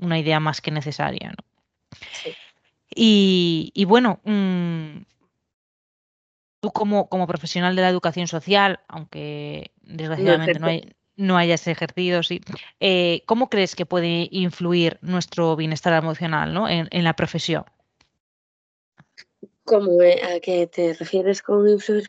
una 0.00 0.18
idea 0.18 0.40
más 0.40 0.62
que 0.62 0.70
necesaria. 0.70 1.34
¿no? 1.36 1.44
Y, 2.94 3.84
bueno, 3.86 4.20
mm, 4.24 5.02
tú 6.60 6.70
como, 6.72 7.10
como 7.10 7.26
profesional 7.26 7.76
de 7.76 7.82
la 7.82 7.90
educación 7.90 8.26
social, 8.26 8.80
aunque 8.88 9.72
desgraciadamente 9.82 10.58
no, 10.58 10.66
hay, 10.68 10.94
no 11.16 11.36
hayas 11.36 11.66
ejercido, 11.66 12.22
sí, 12.22 12.40
eh, 12.80 13.22
¿cómo 13.26 13.48
crees 13.48 13.76
que 13.76 13.86
puede 13.86 14.28
influir 14.30 14.98
nuestro 15.02 15.56
bienestar 15.56 15.92
emocional 15.94 16.54
¿no? 16.54 16.68
en, 16.68 16.88
la 17.04 17.14
profesión? 17.14 17.64
¿Cómo, 19.64 20.02
eh, 20.02 20.20
¿A 20.22 20.40
qué 20.40 20.66
te 20.66 20.94
refieres 20.94 21.42
con 21.42 21.68
influir? 21.68 22.04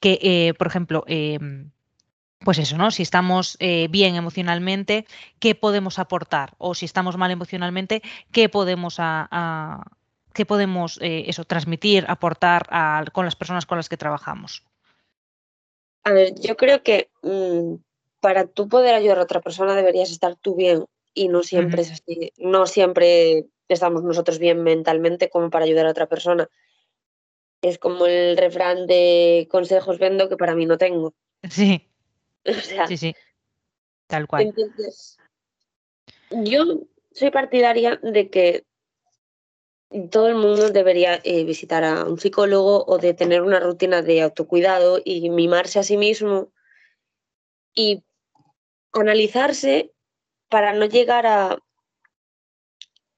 Que, 0.00 0.18
eh, 0.22 0.54
por 0.54 0.66
ejemplo, 0.66 1.04
em, 1.06 1.70
pues 2.40 2.58
eso, 2.58 2.78
¿no? 2.78 2.90
Si 2.90 3.02
estamos 3.02 3.58
bien 3.90 4.16
emocionalmente, 4.16 5.06
¿qué 5.38 5.54
podemos 5.54 5.98
aportar? 5.98 6.54
O 6.56 6.74
si 6.74 6.86
estamos 6.86 7.18
mal 7.18 7.30
emocionalmente, 7.30 8.00
¿qué 8.32 8.48
podemos 8.48 8.96
a, 8.98 9.84
qué 10.32 10.46
podemos 10.46 10.98
eso, 11.02 11.44
transmitir, 11.44 12.06
aportar 12.08 13.12
con 13.12 13.26
las 13.26 13.36
personas 13.36 13.66
con 13.66 13.76
las 13.76 13.90
que 13.90 13.98
trabajamos? 13.98 14.64
A 16.04 16.12
ver, 16.12 16.34
yo 16.40 16.56
creo 16.56 16.82
que 16.82 17.10
mm, 17.22 17.74
para 18.20 18.46
tú 18.46 18.68
poder 18.68 18.94
ayudar 18.94 19.18
a 19.18 19.22
otra 19.22 19.40
persona 19.40 19.74
deberías 19.74 20.10
estar 20.10 20.36
tú 20.36 20.54
bien 20.54 20.84
y 21.14 21.28
no 21.28 21.42
siempre 21.42 21.82
es 21.82 21.90
así. 21.92 22.32
No 22.38 22.66
siempre 22.66 23.46
estamos 23.68 24.02
nosotros 24.02 24.38
bien 24.38 24.62
mentalmente 24.62 25.30
como 25.30 25.50
para 25.50 25.64
ayudar 25.64 25.86
a 25.86 25.90
otra 25.90 26.06
persona. 26.06 26.48
Es 27.62 27.78
como 27.78 28.06
el 28.06 28.36
refrán 28.36 28.86
de 28.86 29.46
consejos 29.50 29.98
vendo 29.98 30.28
que 30.28 30.36
para 30.36 30.54
mí 30.54 30.66
no 30.66 30.78
tengo. 30.78 31.14
Sí. 31.48 31.86
sí, 32.88 32.96
sí. 32.96 33.14
Tal 34.06 34.26
cual. 34.26 34.46
Entonces, 34.46 35.18
yo 36.30 36.80
soy 37.12 37.30
partidaria 37.30 37.96
de 38.02 38.30
que 38.30 38.64
todo 40.10 40.28
el 40.28 40.36
mundo 40.36 40.70
debería 40.70 41.20
eh, 41.24 41.44
visitar 41.44 41.82
a 41.82 42.04
un 42.04 42.18
psicólogo 42.18 42.84
o 42.86 42.98
de 42.98 43.14
tener 43.14 43.42
una 43.42 43.58
rutina 43.58 44.02
de 44.02 44.22
autocuidado 44.22 45.00
y 45.04 45.30
mimarse 45.30 45.80
a 45.80 45.82
sí 45.82 45.96
mismo 45.96 46.52
y 47.74 48.04
analizarse 48.92 49.92
para 50.48 50.74
no 50.74 50.86
llegar 50.86 51.26
a, 51.26 51.58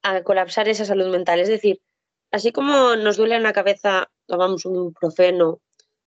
a 0.01 0.23
colapsar 0.23 0.67
esa 0.67 0.85
salud 0.85 1.09
mental. 1.09 1.39
Es 1.39 1.47
decir, 1.47 1.81
así 2.31 2.51
como 2.51 2.95
nos 2.95 3.17
duele 3.17 3.35
en 3.35 3.43
la 3.43 3.53
cabeza, 3.53 4.09
tomamos 4.25 4.65
un 4.65 4.93
profeno, 4.93 5.61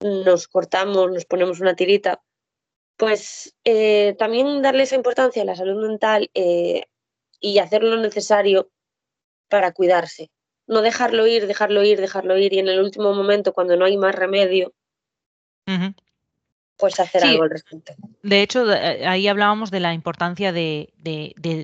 nos 0.00 0.48
cortamos, 0.48 1.10
nos 1.10 1.26
ponemos 1.26 1.60
una 1.60 1.76
tirita, 1.76 2.22
pues 2.96 3.54
eh, 3.64 4.14
también 4.18 4.62
darle 4.62 4.84
esa 4.84 4.96
importancia 4.96 5.42
a 5.42 5.46
la 5.46 5.56
salud 5.56 5.86
mental 5.86 6.30
eh, 6.32 6.84
y 7.40 7.58
hacer 7.58 7.82
lo 7.82 7.96
necesario 7.98 8.70
para 9.48 9.72
cuidarse 9.72 10.30
no 10.66 10.82
dejarlo 10.82 11.26
ir, 11.26 11.46
dejarlo 11.46 11.82
ir, 11.84 12.00
dejarlo 12.00 12.36
ir 12.38 12.52
y 12.52 12.58
en 12.58 12.68
el 12.68 12.80
último 12.80 13.14
momento, 13.14 13.52
cuando 13.52 13.76
no 13.76 13.84
hay 13.84 13.96
más 13.96 14.14
remedio, 14.14 14.72
pues 16.76 17.00
hacer 17.00 17.24
algo 17.24 17.44
al 17.44 17.50
respecto. 17.50 17.94
De 18.22 18.42
hecho, 18.42 18.70
eh, 18.72 19.06
ahí 19.06 19.28
hablábamos 19.28 19.70
de 19.70 19.80
la 19.80 19.94
importancia 19.94 20.52
de, 20.52 20.92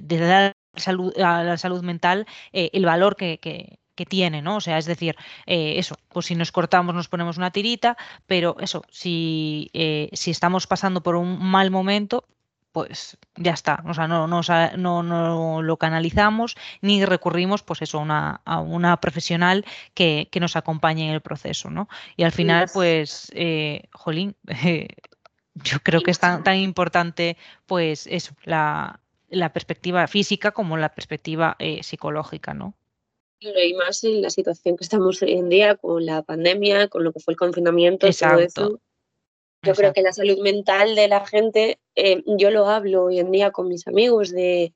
dar 0.09 0.52
salud, 0.75 1.16
a 1.18 1.42
la 1.42 1.56
salud 1.59 1.82
mental 1.82 2.26
eh, 2.52 2.71
el 2.73 2.85
valor 2.85 3.16
que, 3.16 3.38
que, 3.38 3.78
tiene, 4.09 4.42
¿no? 4.42 4.56
O 4.56 4.61
sea, 4.61 4.78
es 4.78 4.87
decir, 4.87 5.14
eh, 5.47 5.75
eso, 5.78 5.94
pues 6.09 6.26
si 6.26 6.35
nos 6.35 6.50
cortamos 6.50 6.92
nos 6.92 7.06
ponemos 7.06 7.37
una 7.37 7.52
tirita, 7.52 7.97
pero 8.26 8.56
eso, 8.59 8.82
si, 8.90 9.71
si 10.12 10.32
estamos 10.32 10.66
pasando 10.66 11.04
por 11.04 11.14
un 11.14 11.40
mal 11.40 11.71
momento, 11.71 12.25
pues 12.73 13.19
ya 13.37 13.52
está, 13.52 13.85
o 13.87 13.95
sea, 13.95 14.09
no, 14.09 14.26
no, 14.26 15.62
lo 15.62 15.76
canalizamos 15.76 16.57
ni 16.81 17.05
recurrimos 17.05 17.62
pues 17.62 17.83
eso, 17.83 17.99
una, 17.99 18.41
a 18.45 18.61
una 18.61 18.99
profesional 18.99 19.64
que, 19.95 20.29
nos 20.41 20.57
acompañe 20.57 21.07
en 21.07 21.14
el 21.14 21.21
proceso, 21.21 21.71
¿no? 21.71 21.88
Y 22.17 22.25
al 22.25 22.33
final, 22.33 22.69
pues, 22.73 23.31
eh, 23.35 23.85
jolín, 23.93 24.35
yo 25.55 25.79
creo 25.83 26.00
que 26.00 26.11
es 26.11 26.19
tan, 26.19 26.43
tan 26.43 26.57
importante 26.57 27.37
pues 27.67 28.07
eso, 28.09 28.35
la, 28.45 28.99
perspectiva 29.52 30.07
física 30.09 30.50
como 30.50 30.76
la 30.76 30.95
perspectiva 30.95 31.57
eh, 31.59 31.83
psicológica, 31.83 32.55
¿no? 32.55 32.75
Y 33.38 33.75
más 33.75 34.02
en 34.05 34.23
la 34.23 34.31
situación 34.31 34.76
que 34.76 34.85
estamos 34.85 35.21
hoy 35.23 35.33
en 35.33 35.49
día 35.49 35.76
con 35.76 36.07
la 36.07 36.23
pandemia, 36.23 36.88
con 36.88 37.05
lo 37.05 37.12
que 37.12 37.21
fue 37.21 37.33
el 37.33 37.38
confinamiento, 37.38 38.09
todo 38.09 38.38
eso 38.38 38.81
yo 39.62 39.75
creo 39.75 39.92
que 39.92 40.02
la 40.02 40.12
salud 40.12 40.38
mental 40.40 40.97
de 40.97 41.09
la 41.09 41.25
gente, 41.25 41.78
eh, 41.95 42.23
yo 42.26 42.50
lo 42.50 42.69
hablo 42.69 43.04
hoy 43.04 43.21
en 43.21 43.31
día 43.31 43.52
con 43.52 43.69
mis 43.69 43.87
amigos 43.87 44.31
de 44.31 44.75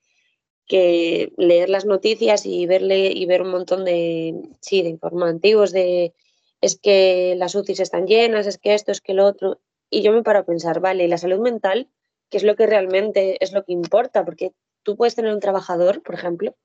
que 0.67 1.33
leer 1.37 1.69
las 1.69 1.85
noticias 1.85 2.47
y 2.47 2.67
verle 2.67 3.13
y 3.13 3.27
ver 3.27 3.43
un 3.43 3.51
montón 3.51 3.85
de 3.85 4.35
sí, 4.61 4.83
de 4.83 4.89
informativos 4.89 5.73
de 5.73 6.15
es 6.61 6.79
que 6.81 7.35
las 7.37 7.55
UCIs 7.55 7.81
están 7.81 8.07
llenas, 8.07 8.47
es 8.47 8.59
que 8.59 8.75
esto, 8.75 8.91
es 8.91 9.01
que 9.01 9.15
lo 9.15 9.27
otro. 9.27 9.61
Y 9.91 10.03
yo 10.03 10.13
me 10.13 10.23
paro 10.23 10.41
a 10.41 10.47
pensar, 10.47 10.81
vale, 10.81 11.07
la 11.07 11.19
salud 11.19 11.39
mental, 11.39 11.89
que 12.31 12.39
es 12.39 12.45
lo 12.45 12.57
que 12.57 12.67
realmente 12.67 13.43
es 13.45 13.53
lo 13.53 13.65
que 13.65 13.73
importa, 13.73 14.25
porque 14.25 14.53
tú 14.83 14.97
puedes 14.97 15.15
tener 15.15 15.33
un 15.33 15.41
trabajador, 15.41 16.03
por 16.03 16.15
ejemplo, 16.15 16.57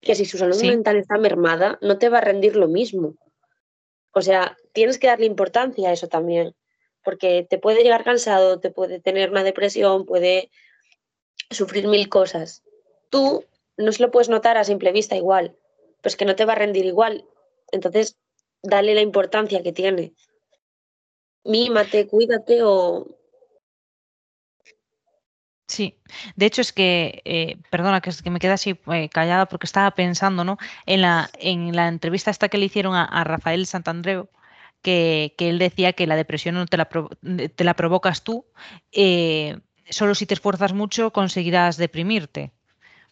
que 0.00 0.14
si 0.14 0.24
su 0.24 0.38
salud 0.38 0.60
mental 0.62 0.96
está 0.96 1.18
mermada, 1.18 1.78
no 1.82 1.98
te 1.98 2.08
va 2.08 2.18
a 2.18 2.22
rendir 2.22 2.56
lo 2.56 2.68
mismo. 2.68 3.16
O 4.12 4.22
sea, 4.22 4.56
tienes 4.72 4.98
que 4.98 5.08
darle 5.08 5.26
importancia 5.26 5.88
a 5.88 5.92
eso 5.92 6.08
también 6.08 6.54
porque 7.04 7.46
te 7.48 7.58
puede 7.58 7.82
llegar 7.82 8.04
cansado, 8.04 8.60
te 8.60 8.70
puede 8.70 9.00
tener 9.00 9.30
una 9.30 9.44
depresión, 9.44 10.06
puede 10.06 10.50
sufrir 11.50 11.88
mil 11.88 12.08
cosas. 12.08 12.62
Tú 13.10 13.44
no 13.76 13.92
se 13.92 14.02
lo 14.02 14.10
puedes 14.10 14.28
notar 14.28 14.56
a 14.56 14.64
simple 14.64 14.92
vista 14.92 15.16
igual, 15.16 15.56
pues 16.00 16.16
que 16.16 16.24
no 16.24 16.36
te 16.36 16.44
va 16.44 16.52
a 16.52 16.56
rendir 16.56 16.84
igual. 16.84 17.24
Entonces, 17.70 18.16
dale 18.62 18.94
la 18.94 19.00
importancia 19.00 19.62
que 19.62 19.72
tiene. 19.72 20.14
Mímate, 21.44 22.06
cuídate 22.06 22.62
o... 22.62 23.06
Sí, 25.66 25.98
de 26.36 26.46
hecho 26.46 26.60
es 26.60 26.72
que, 26.72 27.22
eh, 27.24 27.56
perdona, 27.70 28.02
que, 28.02 28.30
me 28.30 28.38
queda 28.38 28.54
así 28.54 28.78
eh, 28.92 29.08
callada 29.08 29.46
porque 29.46 29.64
estaba 29.64 29.90
pensando, 29.92 30.44
¿no? 30.44 30.58
En 30.84 31.00
la, 31.00 31.30
en 31.38 31.74
la 31.74 31.88
entrevista 31.88 32.30
esta 32.30 32.50
que 32.50 32.58
le 32.58 32.66
hicieron 32.66 32.94
a, 32.94 33.04
a 33.04 33.24
Rafael 33.24 33.66
Santandreu, 33.66 34.28
que, 34.82 35.34
él 35.38 35.58
decía 35.58 35.92
que 35.92 36.06
la 36.06 36.16
depresión 36.16 36.56
no 36.56 36.66
te 36.66 36.76
la, 36.76 36.88
te 37.54 37.64
la 37.64 37.74
provocas 37.74 38.22
tú, 38.22 38.46
eh, 38.90 39.58
solo 39.88 40.14
si 40.14 40.26
te 40.26 40.34
esfuerzas 40.34 40.72
mucho 40.72 41.12
conseguirás 41.12 41.76
deprimirte. 41.76 42.52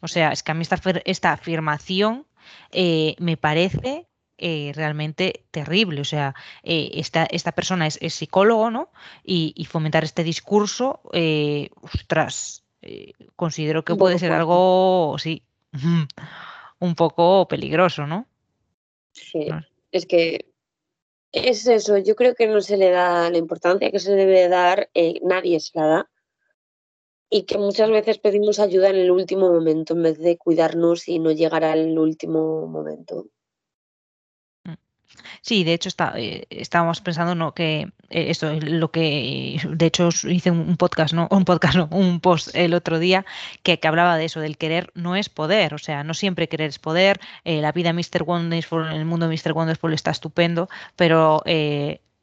O 0.00 0.09
sea, 0.09 0.33
es 0.33 0.43
que 0.43 0.53
a 0.53 0.55
mí 0.55 0.62
esta, 0.62 0.81
esta 1.05 1.33
afirmación 1.33 2.27
eh, 2.73 3.15
me 3.19 3.37
parece 3.37 4.07
eh, 4.39 4.73
realmente 4.75 5.45
terrible. 5.50 6.00
O 6.00 6.05
sea, 6.05 6.35
esta, 6.62 7.25
esta, 7.25 7.53
persona 7.53 7.87
es, 7.87 7.99
psicólogo, 8.15 8.71
¿no? 8.71 8.91
Y, 9.23 9.67
fomentar 9.67 10.05
este 10.05 10.25
discurso, 10.25 11.03
ostras, 11.83 12.65
considero 13.37 13.85
que 13.85 13.95
puede 13.95 14.19
ser 14.19 14.33
algo, 14.33 15.17
sí, 15.19 15.43
un 16.79 16.95
poco 16.95 17.47
peligroso, 17.47 18.07
¿no? 18.07 18.27
Sí, 19.12 19.49
es 19.93 20.07
que 20.07 20.50
es 21.33 21.67
eso, 21.67 21.99
yo 21.99 22.17
creo 22.17 22.35
que 22.35 22.47
no 22.47 22.61
se 22.61 22.77
le 22.77 22.91
da 22.91 23.31
la 23.31 23.39
importancia 23.39 23.91
que 23.91 23.99
se 24.01 24.13
debe 24.13 24.49
dar, 24.49 24.91
eh, 24.95 25.21
nadie 25.23 25.61
se 25.61 25.79
la 25.79 25.87
da. 25.87 26.11
Y 27.31 27.45
que 27.45 27.59
muchas 27.59 27.91
veces 27.91 28.19
pedimos 28.19 28.59
ayuda 28.59 28.91
en 28.91 28.97
el 28.97 29.11
último 29.11 29.53
momento 29.53 29.95
en 29.95 30.03
vez 30.03 30.19
de 30.19 30.37
cuidarnos 30.37 31.07
y 31.09 31.21
no 31.21 31.31
llegar 31.31 31.65
al 31.65 31.97
último 31.99 32.67
momento. 32.67 33.27
Sí, 35.43 35.64
de 35.64 35.75
hecho 35.75 35.88
está, 35.88 36.12
eh, 36.17 36.47
estábamos 36.50 37.00
pensando 37.00 37.35
¿no? 37.35 37.55
que 37.55 37.93
eh, 38.11 38.31
esto 38.31 38.50
es 38.50 38.64
lo 38.64 38.90
que 38.90 39.61
de 39.69 39.87
hecho 39.87 40.09
hice 40.29 40.50
un 40.50 40.76
podcast, 40.76 41.14
no, 41.14 41.29
un 41.31 41.45
podcast, 41.45 41.76
no, 41.76 41.88
un 41.90 42.21
post 42.21 42.55
el 42.55 42.75
otro 42.75 42.99
día 42.99 43.25
que, 43.62 43.79
que, 43.79 43.88
hablaba 43.88 44.17
de 44.17 44.26
eso, 44.26 44.40
del 44.40 44.59
querer 44.59 44.90
no 44.95 45.17
es 45.17 45.29
poder, 45.29 45.75
o 45.75 45.79
sea, 45.79 46.05
no 46.05 46.14
siempre 46.14 46.49
querer 46.49 46.71
es 46.71 46.79
poder, 46.79 47.21
eh, 47.45 47.61
la 47.61 47.73
vida 47.73 47.93
Mr. 47.93 48.23
Wonderful, 48.25 48.93
el 48.93 49.05
mundo 49.05 49.29
Mr. 49.29 49.52
Wonderful 49.52 49.93
está 49.93 50.11
estupendo, 50.11 50.69
pero 50.97 51.43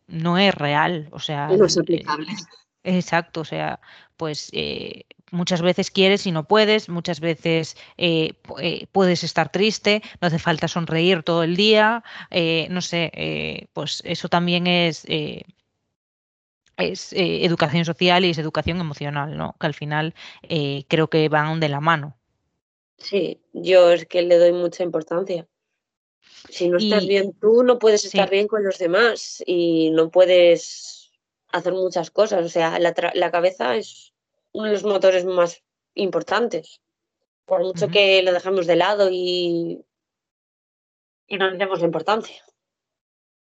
no 0.08 0.38
es 0.38 0.56
real, 0.56 1.10
o 1.12 1.20
sea, 1.20 1.48
no 1.48 1.66
es 1.66 1.78
aplicable. 1.78 2.28
Exacto, 2.84 3.42
o 3.42 3.46
sea, 3.46 3.82
pues 4.18 4.50
eh, 4.52 5.06
muchas 5.32 5.62
veces 5.62 5.92
quieres 5.92 6.26
y 6.28 6.32
no 6.32 6.46
puedes, 6.46 6.90
muchas 6.90 7.20
veces 7.20 7.78
eh, 7.98 8.34
eh, 8.60 8.88
puedes 8.92 9.24
estar 9.24 9.52
triste, 9.52 10.02
no 10.20 10.28
hace 10.28 10.40
falta 10.40 10.68
sonreír 10.68 11.24
todo 11.24 11.44
el 11.44 11.56
día, 11.56 12.04
no 12.70 12.82
sé, 12.82 13.70
pues 13.74 14.02
eso 14.06 14.28
también 14.28 14.68
es, 14.68 15.06
es 16.78 17.14
educación 17.14 17.86
social 17.86 18.26
y 18.26 18.32
es 18.32 18.38
educación 18.38 18.80
emocional, 18.80 19.38
¿no? 19.38 19.56
Que 19.60 19.68
al 19.68 19.74
final 19.74 20.14
creo 20.88 21.10
que 21.10 21.30
van 21.30 21.60
de 21.60 21.70
la 21.70 21.80
mano. 21.80 22.18
Sí, 22.98 23.40
yo 23.54 23.92
es 23.92 24.08
que 24.08 24.24
le 24.24 24.38
doy 24.38 24.54
mucha 24.54 24.84
importancia. 24.84 25.48
Si 26.50 26.70
no 26.70 26.78
estás 26.78 27.06
bien 27.06 27.34
tú, 27.34 27.64
no 27.64 27.78
puedes 27.78 28.06
estar 28.06 28.30
bien 28.30 28.48
con 28.48 28.64
los 28.64 28.78
demás 28.78 29.44
y 29.46 29.92
no 29.92 30.10
puedes 30.10 30.97
hacer 31.52 31.74
muchas 31.74 32.12
cosas. 32.12 32.46
O 32.46 32.50
sea, 32.50 32.80
la, 32.80 33.32
cabeza 33.32 33.76
es 33.76 34.14
uno 34.52 34.68
de 34.68 34.74
los 34.74 34.84
motores 34.84 35.26
más 35.26 35.64
importantes. 35.94 36.82
Por 37.46 37.62
mucho 37.62 37.88
que 37.88 38.22
lo 38.24 38.34
dejemos 38.34 38.68
de 38.68 38.76
lado 38.76 39.10
y, 39.12 39.86
y 41.28 41.38
no 41.38 41.50
le 41.50 41.58
demos 41.58 41.80
la 41.80 41.86
importancia. 41.86 42.44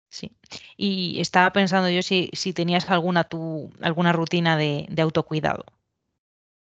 Sí. 0.08 0.30
Y 0.76 1.20
estaba 1.20 1.52
pensando 1.52 1.90
yo 1.90 2.02
si, 2.02 2.30
si 2.32 2.52
tenías 2.52 2.88
alguna, 2.90 3.24
tu, 3.24 3.70
alguna 3.80 4.12
rutina 4.12 4.56
de, 4.56 4.86
de 4.88 5.02
autocuidado. 5.02 5.64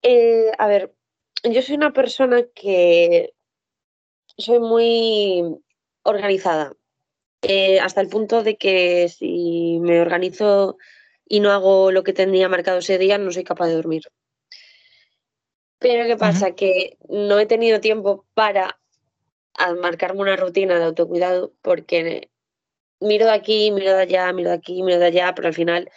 Eh, 0.02 0.50
a 0.58 0.66
ver, 0.66 0.94
yo 1.44 1.62
soy 1.62 1.76
una 1.76 1.92
persona 1.92 2.42
que 2.54 3.34
soy 4.36 4.58
muy 4.58 5.62
organizada, 6.02 6.72
eh, 7.42 7.80
hasta 7.80 8.00
el 8.00 8.08
punto 8.08 8.42
de 8.42 8.56
que 8.56 9.08
si 9.08 9.78
me 9.80 10.00
organizo 10.00 10.76
y 11.30 11.38
no 11.38 11.52
hago 11.52 11.92
lo 11.92 12.02
que 12.02 12.12
tenía 12.12 12.48
marcado 12.48 12.78
ese 12.78 12.98
día, 12.98 13.16
no 13.16 13.30
soy 13.30 13.44
capaz 13.44 13.68
de 13.68 13.76
dormir. 13.76 14.02
Pero 15.78 16.04
¿qué 16.04 16.16
pasa? 16.16 16.56
Que 16.56 16.98
no 17.08 17.38
he 17.38 17.46
tenido 17.46 17.80
tiempo 17.80 18.26
para 18.34 18.80
marcarme 19.80 20.22
una 20.22 20.36
rutina 20.36 20.76
de 20.78 20.86
autocuidado 20.86 21.54
porque 21.62 22.30
miro 22.98 23.26
de 23.26 23.32
aquí, 23.32 23.70
miro 23.70 23.92
de 23.92 24.02
allá, 24.02 24.32
miro 24.32 24.50
de 24.50 24.56
aquí, 24.56 24.82
miro 24.82 24.98
de 24.98 25.06
allá, 25.06 25.32
pero 25.36 25.46
al 25.46 25.54
final 25.54 25.88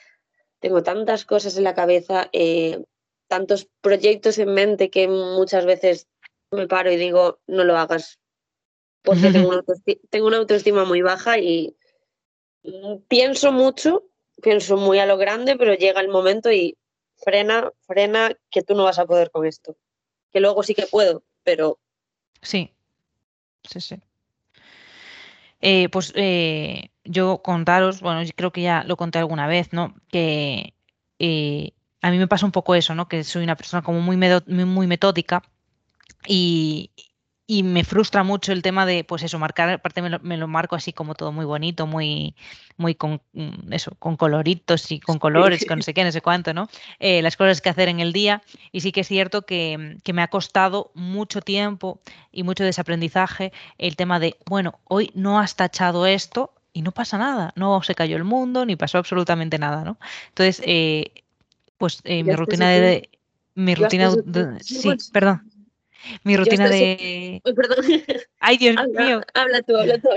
tengo 0.60 0.84
tantas 0.84 1.25
cosas 1.25 1.58
en 1.58 1.63
la 1.63 1.74
cabeza, 1.74 2.30
eh, 2.32 2.84
tantos 3.28 3.68
proyectos 3.82 4.38
en 4.38 4.54
mente 4.54 4.92
que 4.92 5.08
muchas 5.08 5.66
veces 5.66 6.08
me 6.52 6.68
paro 6.68 6.92
y 6.92 6.96
digo, 6.96 7.40
no 7.48 7.63
lo 7.63 7.75
hagas, 7.75 8.20
porque 9.02 9.32
tengo 9.34 9.50
una, 9.50 9.63
tengo 10.12 10.28
una 10.28 10.38
autoestima 10.38 10.86
muy 10.86 11.02
baja 11.02 11.40
y 11.40 11.75
pienso 13.08 13.52
mucho, 13.52 14.04
pienso 14.43 14.77
muy 14.77 15.00
a 15.00 15.07
lo 15.07 15.17
grande, 15.17 15.55
pero 15.57 15.73
llega 15.73 16.01
el 16.01 16.09
momento 16.09 16.51
y 16.51 16.77
frena, 17.15 17.71
frena, 17.88 18.31
que 18.51 18.62
tú 18.62 18.75
no 18.75 18.83
vas 18.83 19.00
a 19.00 19.05
poder 19.05 19.31
con 19.31 19.47
esto. 19.47 19.75
Que 20.31 20.39
luego 20.39 20.62
sí 20.62 20.75
que 20.75 20.85
puedo, 20.85 21.23
pero... 21.43 21.79
Sí, 22.41 22.71
sí, 23.63 23.81
sí. 23.81 23.95
Eh, 25.62 25.88
pues 25.89 26.12
eh, 26.15 26.89
yo 27.05 27.41
contaros, 27.41 28.01
bueno, 28.01 28.21
creo 28.35 28.51
que 28.51 28.62
ya 28.62 28.83
lo 28.83 28.97
conté 28.97 29.19
alguna 29.19 29.47
vez, 29.47 29.71
¿no? 29.71 29.95
Que 30.09 30.73
eh, 31.19 31.71
a 32.01 32.12
mí 32.12 32.17
me 32.17 32.27
pasa 32.27 32.45
un 32.45 32.51
poco 32.51 32.75
eso, 32.75 32.93
¿no? 32.95 33.07
Que 33.07 33.23
soy 33.23 33.43
una 33.43 33.55
persona 33.55 33.81
como 33.81 34.01
muy, 34.01 34.17
muy 34.17 34.88
metódica 34.88 35.41
y, 36.27 36.91
me 37.47 37.83
frustra 37.83 38.23
mucho 38.23 38.53
el 38.53 38.62
tema 38.62 38.85
de, 38.85 39.03
pues 39.03 39.21
eso, 39.23 39.38
marcar, 39.38 39.69
aparte 39.69 40.01
me 40.01 40.38
lo, 40.38 40.47
marco 40.47 40.75
así 40.75 40.93
como 40.93 41.13
todo 41.13 41.31
muy 41.31 41.45
bonito, 41.45 41.85
muy, 41.85 42.35
muy 42.77 42.95
con 42.95 43.21
mm, 43.33 43.73
eso, 43.73 43.91
con 44.00 44.15
coloritos 44.15 44.91
y 44.91 45.00
con 45.00 45.19
colores, 45.19 45.65
con 45.65 45.79
no 45.79 45.83
sé 45.83 45.93
qué, 45.93 46.03
no 46.05 46.12
sé 46.12 46.21
cuánto, 46.21 46.53
¿no? 46.53 46.69
Eh, 47.00 47.21
las 47.21 47.35
cosas 47.35 47.59
que 47.59 47.69
hacer 47.69 47.89
en 47.89 48.00
el 48.00 48.13
día. 48.13 48.41
Y 48.71 48.79
sí 48.81 48.91
que 48.93 49.01
es 49.01 49.07
cierto 49.07 49.41
que, 49.41 49.97
que, 50.03 50.13
me 50.13 50.21
ha 50.21 50.29
costado 50.29 50.91
mucho 50.93 51.41
tiempo 51.41 52.00
y 52.31 52.43
mucho 52.43 52.63
desaprendizaje 52.63 53.51
el 53.77 53.97
tema 53.97 54.19
de, 54.19 54.38
bueno, 54.45 54.79
hoy 54.85 55.12
no 55.13 55.39
has 55.39 55.55
tachado 55.55 56.05
esto 56.05 56.53
y 56.71 56.81
no 56.81 56.91
pasa 56.91 57.17
nada, 57.17 57.51
no 57.55 57.83
se 57.83 57.93
cayó 57.93 58.15
el 58.15 58.23
mundo 58.23 58.65
ni 58.65 58.75
pasó 58.75 58.97
absolutamente 58.97 59.59
nada, 59.59 59.83
¿no? 59.83 59.97
Entonces, 60.29 60.62
eh, 60.65 61.12
pues 61.77 62.00
eh, 62.05 62.23
mi 62.23 62.33
rutina 62.33 62.69
de, 62.69 63.09
mi 63.55 63.75
rutina 63.75 64.12
sí, 64.62 64.89
perdón. 65.12 65.53
Mi 66.24 66.38
rutina 66.38 66.70
de 66.70 67.42
perdón. 67.44 67.86
Ay, 68.39 68.58
Dios 68.58 68.76
mío. 68.88 69.22
Habla 69.34 69.62
tú, 69.62 69.78
habla 69.78 69.98
tú. 70.00 70.10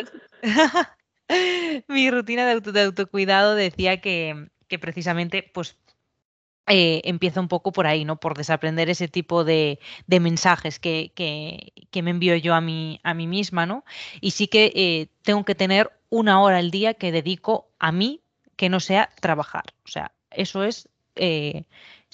mi 1.88 2.10
rutina 2.10 2.46
de, 2.46 2.52
auto, 2.52 2.72
de 2.72 2.82
autocuidado 2.82 3.54
decía 3.54 4.00
que, 4.00 4.48
que 4.68 4.78
precisamente 4.78 5.50
pues 5.52 5.76
eh, 6.68 7.00
empieza 7.04 7.40
un 7.40 7.48
poco 7.48 7.70
por 7.70 7.86
ahí, 7.86 8.04
¿no? 8.04 8.16
Por 8.16 8.36
desaprender 8.36 8.90
ese 8.90 9.06
tipo 9.06 9.44
de, 9.44 9.78
de 10.08 10.20
mensajes 10.20 10.80
que, 10.80 11.12
que, 11.14 11.72
que, 11.90 12.02
me 12.02 12.10
envío 12.10 12.34
yo 12.36 12.54
a 12.54 12.60
mí, 12.60 12.98
a 13.04 13.14
mí 13.14 13.28
misma, 13.28 13.66
¿no? 13.66 13.84
Y 14.20 14.32
sí 14.32 14.48
que 14.48 14.72
eh, 14.74 15.08
tengo 15.22 15.44
que 15.44 15.54
tener 15.54 15.92
una 16.10 16.40
hora 16.40 16.58
al 16.58 16.72
día 16.72 16.94
que 16.94 17.12
dedico 17.12 17.68
a 17.78 17.92
mí 17.92 18.20
que 18.56 18.68
no 18.68 18.80
sea 18.80 19.10
trabajar. 19.20 19.64
O 19.84 19.88
sea, 19.88 20.12
eso 20.30 20.64
es 20.64 20.88
eh, 21.14 21.64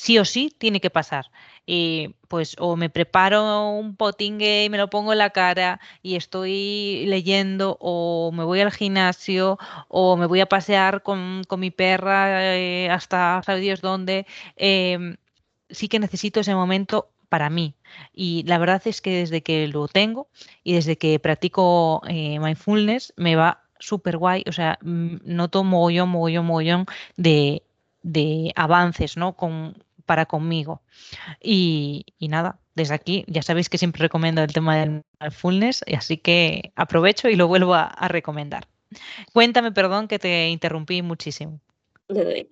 sí 0.03 0.19
o 0.19 0.25
sí 0.25 0.53
tiene 0.59 0.81
que 0.81 0.91
pasar. 0.91 1.31
Y 1.65 2.17
pues 2.27 2.57
o 2.59 2.75
me 2.77 2.91
preparo 2.91 3.71
un 3.71 3.95
potingue 3.97 4.65
y 4.65 4.69
me 4.71 4.79
lo 4.79 4.91
pongo 4.91 5.13
en 5.13 5.19
la 5.19 5.31
cara 5.31 5.81
y 6.03 6.17
estoy 6.17 7.05
leyendo 7.07 7.77
o 7.81 8.33
me 8.33 8.43
voy 8.43 8.61
al 8.61 8.73
gimnasio 8.73 9.59
o 9.89 10.17
me 10.17 10.27
voy 10.27 10.41
a 10.41 10.47
pasear 10.47 11.03
con, 11.05 11.43
mi 11.57 11.71
perra 11.71 12.57
eh, 12.57 12.91
hasta 12.91 13.43
sabe 13.47 13.61
Dios 13.61 13.81
dónde. 13.81 14.27
Em, 14.57 15.17
sí 15.71 15.89
que 15.89 16.01
necesito 16.01 16.41
ese 16.41 16.55
momento 16.57 17.11
para 17.29 17.49
mí. 17.49 17.77
Y 18.13 18.43
la 18.49 18.59
verdad 18.59 18.83
es 18.87 19.01
que 19.03 19.11
desde 19.19 19.43
que 19.43 19.69
lo 19.69 19.87
tengo 19.87 20.29
y 20.65 20.75
desde 20.75 20.99
que 20.99 21.21
practico 21.21 22.03
eh, 22.09 22.41
mindfulness 22.41 23.15
me 23.17 23.37
va 23.37 23.63
súper 23.79 24.17
guay. 24.19 24.43
O 24.49 24.53
sea, 24.53 24.79
noto 24.83 25.63
mogollón, 25.65 26.09
mogollón, 26.09 26.47
mogollón 26.47 26.87
de, 27.17 27.63
de 28.03 28.53
avances 28.57 29.17
¿no? 29.17 29.35
Con, 29.37 29.77
para 30.05 30.27
conmigo. 30.27 30.83
Y, 31.41 32.07
nada, 32.21 32.59
desde 32.75 32.95
aquí 32.95 33.25
ya 33.29 33.43
sabéis 33.43 33.69
que 33.69 33.79
siempre 33.79 34.03
recomiendo 34.03 34.43
el 34.43 34.53
tema 34.53 34.79
del 34.79 35.03
mindfulness, 35.21 35.85
así 35.97 36.17
que 36.17 36.73
aprovecho 36.77 37.29
y 37.29 37.37
lo 37.37 37.49
vuelvo 37.49 37.75
a, 37.75 38.09
recomendar. 38.09 38.67
Cuéntame, 39.33 39.73
perdón, 39.73 40.09
que 40.09 40.19
te 40.19 40.49
interrumpí 40.49 41.03
muchísimo. 41.03 41.61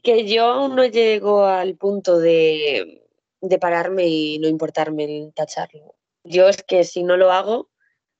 Que 0.02 0.26
yo 0.26 0.46
aún 0.46 0.74
no 0.74 0.84
llego 0.86 1.44
al 1.44 1.76
punto 1.76 2.18
de, 2.18 3.02
de 3.40 3.58
pararme 3.58 4.06
y 4.06 4.38
no 4.38 4.48
importarme 4.48 5.04
el 5.04 5.32
tacharlo. 5.34 5.94
Yo 6.24 6.48
es 6.48 6.62
que 6.62 6.84
si 6.84 7.02
no 7.02 7.16
lo 7.16 7.32
hago, 7.32 7.68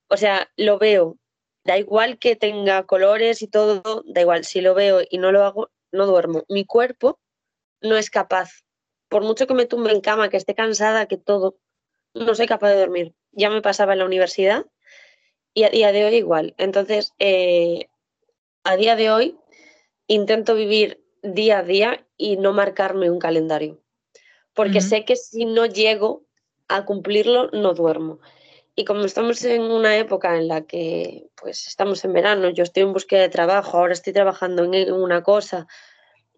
o 0.09 0.17
sea, 0.17 0.51
lo 0.57 0.79
veo, 0.79 1.17
da 1.65 1.79
igual 1.79 2.19
que 2.19 2.37
tenga 2.37 2.85
colores 2.85 3.43
y 3.43 3.47
todo, 3.47 4.03
da 4.07 4.21
igual, 4.21 4.45
si 4.45 4.61
lo 4.61 4.75
veo 4.75 5.01
y 5.09 5.19
no 5.19 5.33
lo 5.33 5.45
hago, 5.45 5.71
no 5.93 6.07
duermo. 6.07 6.45
Mi 6.49 6.65
cuerpo 6.65 7.21
no 7.81 7.97
es 7.97 8.11
capaz. 8.11 8.51
Por 9.11 9.25
mucho 9.25 9.47
que 9.49 9.55
me 9.55 9.67
tumbe 9.67 9.91
en 9.91 10.01
cama, 10.01 10.31
que 10.31 10.37
esté 10.37 10.55
cansada, 10.55 11.07
que 11.07 11.17
todo, 11.19 11.59
no 12.15 12.35
soy 12.35 12.47
capaz 12.47 12.71
de 12.71 12.79
dormir. 12.79 13.15
Ya 13.33 13.51
me 13.51 13.61
pasaba 13.61 13.93
en 13.93 13.99
la 13.99 14.05
universidad 14.07 14.65
y 15.53 15.65
a 15.65 15.69
día 15.69 15.91
de 15.91 16.05
hoy 16.05 16.15
igual. 16.15 16.55
Entonces, 16.59 17.13
eh, 17.19 17.89
a 18.63 18.77
día 18.77 18.95
de 18.95 19.11
hoy 19.11 19.37
intento 20.07 20.55
vivir 20.55 21.05
día 21.23 21.59
a 21.59 21.63
día 21.65 22.07
y 22.17 22.37
no 22.37 22.53
marcarme 22.53 23.11
un 23.11 23.19
calendario. 23.19 23.83
Porque 24.55 24.81
sé 24.81 25.05
que 25.05 25.17
si 25.17 25.45
no 25.45 25.67
llego 25.67 26.25
a 26.69 26.85
cumplirlo, 26.85 27.51
no 27.53 27.75
duermo. 27.75 28.21
Y 28.77 28.85
como 28.85 29.05
estamos 29.05 29.45
en 29.45 29.63
una 29.63 29.97
época 29.97 30.39
en 30.39 30.47
la 30.47 30.63
que 30.63 31.29
pues 31.35 31.67
estamos 31.67 32.05
en 32.05 32.13
verano, 32.13 32.51
yo 32.51 32.63
estoy 32.63 32.85
en 32.85 32.93
búsqueda 32.93 33.23
de 33.23 33.29
trabajo, 33.29 33.77
ahora 33.77 33.93
estoy 33.93 34.13
trabajando 34.13 34.63
en 34.65 34.93
una 34.93 35.25
cosa 35.25 35.67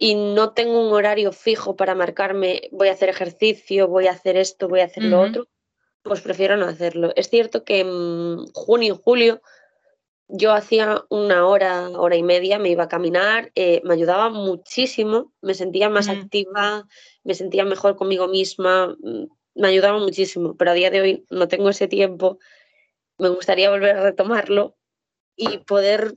y 0.03 0.17
no 0.17 0.53
tengo 0.53 0.85
un 0.85 0.93
horario 0.93 1.31
fijo 1.31 1.77
para 1.77 1.95
marcarme, 1.95 2.63
voy 2.73 2.89
a 2.89 2.93
hacer 2.93 3.09
ejercicio, 3.09 3.87
voy 3.87 4.09
a 4.09 4.11
hacer 4.11 4.37
esto, 4.37 4.69
voy 4.69 4.81
a 4.81 4.87
hacer 4.87 5.05
lo 5.05 5.21
otro, 5.21 5.47
pues 6.03 6.21
prefiero 6.23 6.57
no 6.57 6.67
hacerlo. 6.67 7.13
Es 7.15 7.31
cierto 7.31 7.63
que 7.63 7.79
en 7.79 8.47
junio 8.53 8.95
y 8.95 9.01
julio 9.01 9.43
yo 10.27 10.55
hacía 10.55 11.05
una 11.09 11.47
hora, 11.47 11.89
hora 11.91 12.17
y 12.17 12.25
media, 12.25 12.59
me 12.59 12.71
iba 12.71 12.83
a 12.83 12.89
caminar, 12.89 13.53
eh, 13.55 13.81
me 13.85 13.95
ayudaba 13.95 14.29
muchísimo, 14.29 15.33
me 15.41 15.55
sentía 15.55 15.89
más 15.89 16.09
activa, 16.09 16.89
me 17.23 17.35
sentía 17.35 17.65
mejor 17.65 17.95
conmigo 17.95 18.27
misma, 18.27 18.97
mm, 19.01 19.27
me 19.55 19.69
ayudaba 19.69 20.01
muchísimo, 20.01 20.57
pero 20.57 20.73
a 20.73 20.75
día 20.75 20.91
de 20.91 21.01
hoy 21.01 21.27
no 21.31 21.47
tengo 21.47 21.69
ese 21.69 21.87
tiempo, 21.87 22.41
me 23.19 23.29
gustaría 23.29 23.71
volver 23.71 23.97
a 23.97 24.03
retomarlo 24.03 24.77
y 25.37 25.59
poder 25.59 26.17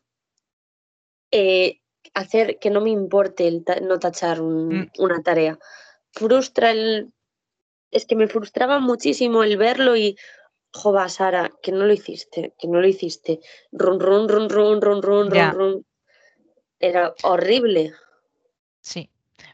eh, 1.29 1.81
hacer 2.13 2.59
que 2.59 2.69
no 2.69 2.81
me 2.81 2.89
importe 2.89 3.47
el 3.47 3.63
no 3.83 3.99
tachar 3.99 4.41
mm. 4.41 4.91
una 4.99 5.21
tarea. 5.23 5.57
Frustra 6.11 6.71
el... 6.71 7.11
Es 7.91 8.05
que 8.05 8.15
me 8.15 8.27
frustraba 8.27 8.79
muchísimo 8.79 9.43
el 9.43 9.57
verlo 9.57 9.95
y, 9.95 10.17
jova, 10.73 11.07
Sara, 11.07 11.51
que 11.61 11.71
no 11.71 11.85
lo 11.85 11.93
hiciste, 11.93 12.53
que 12.59 12.67
no 12.67 12.81
lo 12.81 12.87
hiciste. 12.87 13.39
Run, 13.71 13.99
run, 13.99 14.27
run, 14.27 14.49
run, 14.49 14.81
run, 14.81 15.01
run, 15.01 15.31
run, 15.31 15.51
run. 15.53 15.85
Era 16.79 17.13
horrible. 17.23 17.93
Sí, 18.81 19.09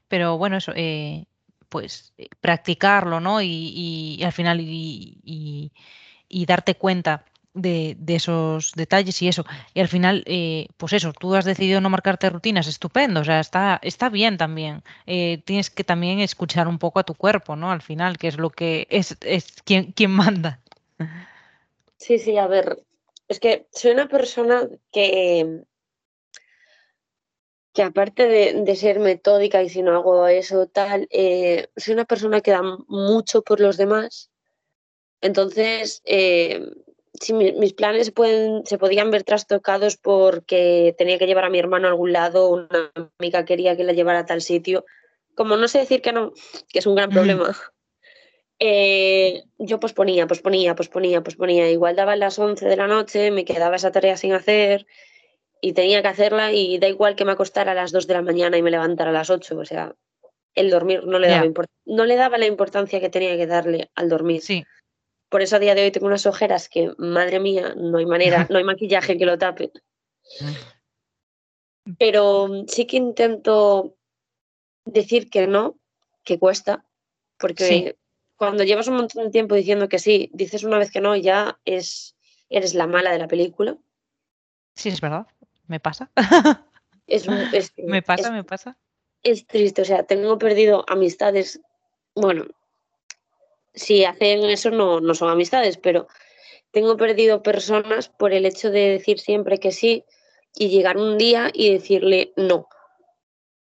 pero 0.08 0.38
bueno, 0.38 0.58
eso, 0.58 0.74
eh, 0.76 1.26
pues 1.70 2.14
practicarlo, 2.42 3.20
¿no? 3.20 3.42
Y, 3.42 4.20
al 4.24 4.34
final 4.34 4.60
y, 4.62 5.72
darte 6.48 6.76
cuenta 6.76 7.24
de, 7.54 7.98
esos 8.08 8.72
detalles 8.74 9.22
y 9.22 9.28
eso. 9.28 9.46
Y 9.74 9.80
al 9.80 9.88
final, 9.88 10.24
eh, 10.26 10.68
pues 10.78 10.94
eso, 10.94 11.14
tú 11.14 11.36
has 11.36 11.46
decidido 11.46 11.82
no 11.82 11.90
marcarte 11.90 12.30
rutinas, 12.30 12.68
estupendo, 12.68 13.22
o 13.22 13.24
sea, 13.24 13.40
está, 13.40 13.80
está 13.84 14.10
bien 14.10 14.38
también. 14.38 14.84
Eh, 15.06 15.42
tienes 15.46 15.70
que 15.70 15.84
también 15.84 16.20
escuchar 16.20 16.68
un 16.68 16.80
poco 16.80 17.00
a 17.00 17.04
tu 17.04 17.16
cuerpo, 17.16 17.56
¿no? 17.56 17.72
Al 17.72 17.82
final, 17.82 18.18
que 18.18 18.28
es 18.28 18.38
lo 18.38 18.50
que 18.50 18.88
es, 18.90 19.18
es 19.22 19.62
quien, 19.64 19.92
quien 19.92 20.12
manda. 20.12 20.60
Sí, 21.98 22.20
sí, 22.20 22.38
a 22.38 22.48
ver, 22.48 22.84
es 23.28 23.40
que 23.40 23.68
soy 23.72 23.92
una 23.92 24.08
persona 24.08 24.68
que, 24.92 25.64
que 27.74 27.84
aparte 27.84 28.28
de, 28.28 28.76
ser 28.76 29.00
metódica 29.00 29.62
y 29.64 29.70
si 29.70 29.82
no 29.82 29.96
hago 29.96 30.28
eso, 30.28 30.68
tal, 30.68 31.08
eh, 31.12 31.68
soy 31.78 31.94
una 31.94 32.06
persona 32.06 32.42
que 32.42 32.52
da 32.52 32.62
mucho 32.88 33.42
por 33.42 33.60
los 33.60 33.78
demás. 33.78 34.30
Entonces, 35.22 36.02
eh, 36.06 36.66
si 37.22 37.34
mis 37.34 37.74
planes 37.74 38.12
pueden, 38.12 38.66
se 38.66 38.78
podían 38.78 39.12
ver 39.12 39.24
trastocados 39.24 39.96
porque 39.96 40.96
tenía 40.98 41.20
que 41.20 41.28
llevar 41.28 41.46
a 41.46 41.50
mi 41.50 41.60
hermano 41.60 41.88
a 41.88 41.92
algún 41.92 42.12
lado, 42.12 42.50
una 42.50 42.92
amiga 43.20 43.46
quería 43.46 43.78
que 43.78 43.84
la 43.84 43.94
llevara 43.94 44.20
a 44.20 44.26
tal 44.26 44.42
sitio, 44.42 44.86
como 45.36 45.56
no 45.56 45.68
sé 45.68 45.80
decir 45.80 46.02
que 46.02 46.12
no, 46.12 46.34
que 46.70 46.80
es 46.80 46.86
un 46.88 46.96
gran 46.96 47.12
problema, 47.12 47.56
eh, 48.60 49.44
yo 49.58 49.80
posponía, 49.80 50.28
posponía, 50.28 50.76
posponía, 50.76 51.24
posponía. 51.24 51.70
Igual 51.70 51.96
daba 51.96 52.16
las 52.16 52.38
11 52.38 52.68
de 52.68 52.76
la 52.76 52.88
noche, 52.88 53.32
me 53.32 53.46
quedaba 53.46 53.76
esa 53.76 53.92
tarea 53.92 54.18
sin 54.18 54.34
hacer 54.34 54.86
y 55.62 55.74
tenía 55.74 56.02
que 56.02 56.08
hacerla 56.08 56.52
y 56.54 56.80
da 56.80 56.88
igual 56.88 57.16
que 57.16 57.26
me 57.26 57.32
acostara 57.32 57.72
a 57.72 57.76
las 57.76 57.92
2 57.92 58.08
de 58.08 58.14
la 58.16 58.22
mañana 58.22 58.58
y 58.58 58.62
me 58.62 58.72
levantara 58.72 59.12
a 59.12 59.14
las 59.14 59.30
8, 59.30 59.58
o 59.58 59.66
sea, 59.66 59.96
el 60.56 60.70
dormir 60.70 61.06
no 61.06 61.20
le 61.20 61.28
daba, 61.28 61.48
no 61.86 62.06
le 62.06 62.16
daba 62.16 62.38
la 62.38 62.46
importancia 62.48 63.00
que 63.00 63.10
tenía 63.10 63.38
que 63.38 63.48
darle 63.48 63.90
al 63.96 64.10
dormir. 64.10 64.42
Sí. 64.42 64.64
Por 65.32 65.42
eso 65.42 65.56
a 65.56 65.60
día 65.60 65.76
de 65.76 65.84
hoy 65.84 65.92
tengo 65.92 66.08
unas 66.08 66.26
ojeras 66.26 66.68
que, 66.68 66.92
madre 66.98 67.40
mía, 67.40 67.74
no 67.78 68.00
hay 68.00 68.06
manera, 68.06 68.46
no 68.52 68.58
hay 68.58 68.66
maquillaje 68.66 69.18
que 69.18 69.26
lo 69.26 69.38
tape. 69.38 69.72
Pero 71.98 72.66
sí 72.68 72.86
que 72.86 72.98
intento 72.98 73.96
decir 74.84 75.30
que 75.30 75.48
no, 75.48 75.80
que 76.26 76.38
cuesta, 76.38 76.86
porque 77.38 77.98
cuando 78.36 78.66
llevas 78.66 78.90
un 78.90 78.96
montón 78.96 79.24
de 79.24 79.32
tiempo 79.32 79.56
diciendo 79.56 79.88
que 79.88 80.00
sí, 80.00 80.30
dices 80.34 80.66
una 80.66 80.78
vez 80.78 80.92
que 80.92 81.00
no, 81.00 81.16
ya 81.16 81.58
es, 81.64 82.18
eres 82.50 82.76
la 82.76 82.88
mala 82.88 83.12
de 83.12 83.20
la 83.20 83.30
película. 83.30 83.78
Sí, 84.76 84.90
es 84.90 85.00
verdad, 85.00 85.28
me 85.68 85.80
pasa. 85.80 86.12
Es, 87.08 87.28
me 87.78 88.02
pasa, 88.02 88.32
me 88.32 88.44
pasa. 88.44 88.78
Es 89.24 89.46
triste, 89.46 89.82
o 89.82 89.86
sea, 89.86 90.04
tengo 90.04 90.38
perdido 90.38 90.86
amistades, 90.88 91.60
bueno, 92.16 92.46
si 93.74 94.06
hacen 94.06 94.44
eso 94.46 94.70
no, 94.72 95.00
no 95.00 95.14
son 95.14 95.30
amistades, 95.30 95.78
pero 95.78 96.08
tengo 96.72 96.98
perdido 96.98 97.44
personas 97.44 98.10
por 98.10 98.34
el 98.34 98.46
hecho 98.46 98.72
de 98.72 98.90
decir 98.90 99.20
siempre 99.20 99.58
que 99.58 99.72
sí 99.72 100.06
y 100.56 100.70
llegar 100.70 100.98
un 100.98 101.18
día 101.18 101.50
y 101.54 101.72
decirle 101.72 102.34
no. 102.36 102.68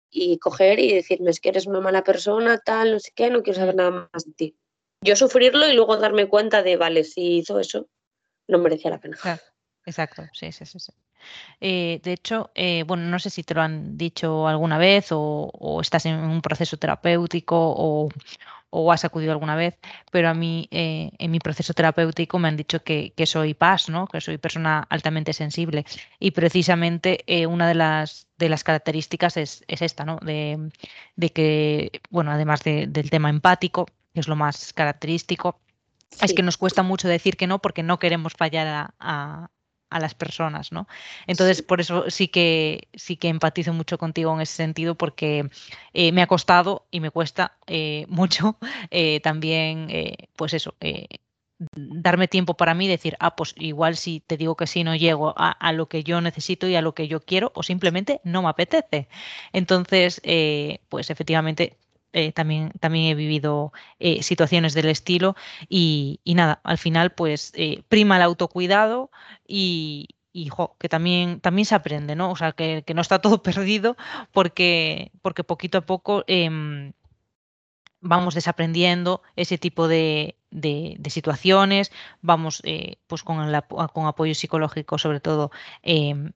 Y 0.10 0.38
coger 0.38 0.80
y 0.80 0.94
decirme 0.94 1.32
es 1.32 1.40
que 1.40 1.50
eres 1.50 1.66
una 1.66 1.82
mala 1.82 2.04
persona, 2.04 2.60
tal, 2.60 2.94
no 2.94 3.00
sé 3.00 3.12
qué, 3.16 3.30
no 3.30 3.42
quiero 3.42 3.60
saber 3.60 3.76
nada 3.76 4.10
más 4.14 4.26
de 4.26 4.34
ti. 4.34 4.58
Yo 5.02 5.16
sufrirlo 5.16 5.68
y 5.68 5.74
luego 5.74 5.98
darme 5.98 6.28
cuenta 6.28 6.64
de, 6.64 6.78
vale, 6.78 7.04
si 7.04 7.38
hizo 7.38 7.60
eso, 7.60 7.88
no 8.48 8.60
merecía 8.60 8.92
la 8.92 9.00
pena. 9.00 9.18
exacto, 9.86 10.24
sí, 10.34 10.52
sí, 10.52 10.66
sí. 10.66 10.94
Eh, 11.60 12.00
de 12.04 12.14
hecho, 12.14 12.52
eh, 12.54 12.84
bueno, 12.86 13.04
no 13.04 13.18
sé 13.18 13.30
si 13.30 13.44
te 13.44 13.54
lo 13.54 13.62
han 13.62 13.98
dicho 13.98 14.48
alguna 14.48 14.78
vez 14.78 15.08
o 15.12 15.80
estás 15.82 16.06
en 16.06 16.16
un 16.16 16.42
proceso 16.42 16.78
terapéutico 16.78 17.56
o, 17.58 18.10
o 18.76 18.92
has 18.92 19.06
acudido 19.06 19.32
alguna 19.32 19.56
vez, 19.56 19.78
pero 20.12 20.30
a 20.30 20.34
mí 20.34 20.68
eh, 20.72 21.12
en 21.20 21.30
mi 21.30 21.40
proceso 21.40 21.76
terapéutico 21.76 22.40
me 22.40 22.48
han 22.48 22.58
dicho 22.58 22.84
que, 22.84 23.14
soy 23.26 23.54
paz, 23.54 23.88
¿no? 23.88 24.08
que 24.08 24.20
soy 24.20 24.40
persona 24.40 24.88
altamente 24.90 25.32
sensible 25.34 25.86
y 26.20 26.32
precisamente 26.32 27.24
eh, 27.28 27.46
una 27.46 27.68
de 27.68 27.76
las, 27.76 28.26
de 28.40 28.50
las 28.50 28.64
características 28.64 29.38
es, 29.38 29.64
esta, 29.68 30.06
¿no? 30.06 30.18
de, 30.24 30.72
que, 31.30 32.02
bueno, 32.10 32.32
además 32.32 32.64
del 32.64 33.10
tema 33.12 33.30
empático, 33.30 33.86
que 34.12 34.20
es 34.20 34.28
lo 34.28 34.36
más 34.36 34.74
característico, 34.74 35.60
es 36.20 36.34
que 36.34 36.42
nos 36.42 36.58
cuesta 36.58 36.82
mucho 36.82 37.08
decir 37.08 37.38
que 37.38 37.46
no 37.46 37.60
porque 37.60 37.84
no 37.84 38.00
queremos 38.00 38.34
fallar 38.34 38.68
a, 38.68 38.96
a 39.00 39.50
las 40.00 40.14
personas, 40.16 40.72
¿no? 40.72 40.88
Entonces, 41.28 41.62
por 41.62 41.82
eso 41.82 42.10
sí 42.10 42.28
que 42.28 42.88
sí 42.94 43.18
que 43.18 43.30
empatizo 43.30 43.74
mucho 43.74 43.98
contigo 43.98 44.34
en 44.34 44.42
ese 44.42 44.56
sentido, 44.56 44.96
porque 44.96 45.50
eh, 45.94 46.12
me 46.12 46.22
ha 46.22 46.28
costado 46.28 46.88
y 46.92 47.00
me 47.00 47.12
cuesta 47.12 47.58
eh, 47.68 48.06
mucho 48.10 48.58
eh, 48.92 49.20
también, 49.22 49.88
pues 50.36 50.54
eso, 50.54 50.76
darme 51.76 52.28
tiempo 52.28 52.56
para 52.56 52.74
mí, 52.74 52.88
decir, 52.88 53.16
ah, 53.20 53.36
pues 53.36 53.54
igual 53.58 53.96
si 53.96 54.20
te 54.20 54.38
digo 54.38 54.56
que 54.56 54.68
sí 54.68 54.84
no 54.84 54.96
llego 54.96 55.34
a, 55.38 55.72
lo 55.74 55.88
que 55.88 56.04
yo 56.04 56.22
necesito 56.22 56.68
y 56.68 56.76
a 56.76 56.82
lo 56.82 56.94
que 56.94 57.08
yo 57.08 57.22
quiero, 57.22 57.52
o 57.56 57.64
simplemente 57.64 58.22
no 58.24 58.42
me 58.42 58.50
apetece. 58.50 59.08
Entonces, 59.54 60.22
pues 60.90 61.10
efectivamente 61.10 61.78
eh, 62.14 62.32
también, 62.32 62.72
también 62.80 63.06
he 63.08 63.16
vivido 63.16 63.74
eh, 64.00 64.22
situaciones 64.22 64.76
del 64.76 64.86
estilo 64.86 65.36
y, 65.68 66.22
nada, 66.26 66.62
al 66.64 66.78
final 66.78 67.12
pues 67.12 67.52
eh, 67.56 67.84
prima 67.90 68.18
el 68.18 68.22
autocuidado 68.22 69.10
y, 69.48 70.08
que 70.80 70.90
también, 70.90 71.40
también 71.42 71.66
se 71.66 71.76
aprende, 71.76 72.16
¿no? 72.16 72.32
O 72.32 72.36
sea, 72.36 72.54
que, 72.54 72.84
no 72.94 73.02
está 73.02 73.20
todo 73.20 73.42
perdido 73.44 73.98
porque, 74.32 75.12
porque 75.22 75.44
poquito 75.44 75.80
a 75.80 75.86
poco 75.86 76.24
em, 76.28 76.94
vamos 78.00 78.36
desaprendiendo 78.36 79.22
ese 79.36 79.58
tipo 79.58 79.88
de, 79.88 80.38
situaciones, 81.10 81.92
vamos 82.22 82.62
pues 83.08 83.24
con, 83.24 83.52
con 83.94 84.06
apoyo 84.06 84.36
psicológico 84.36 84.98
sobre 84.98 85.20
todo 85.20 85.52
em, 85.82 86.32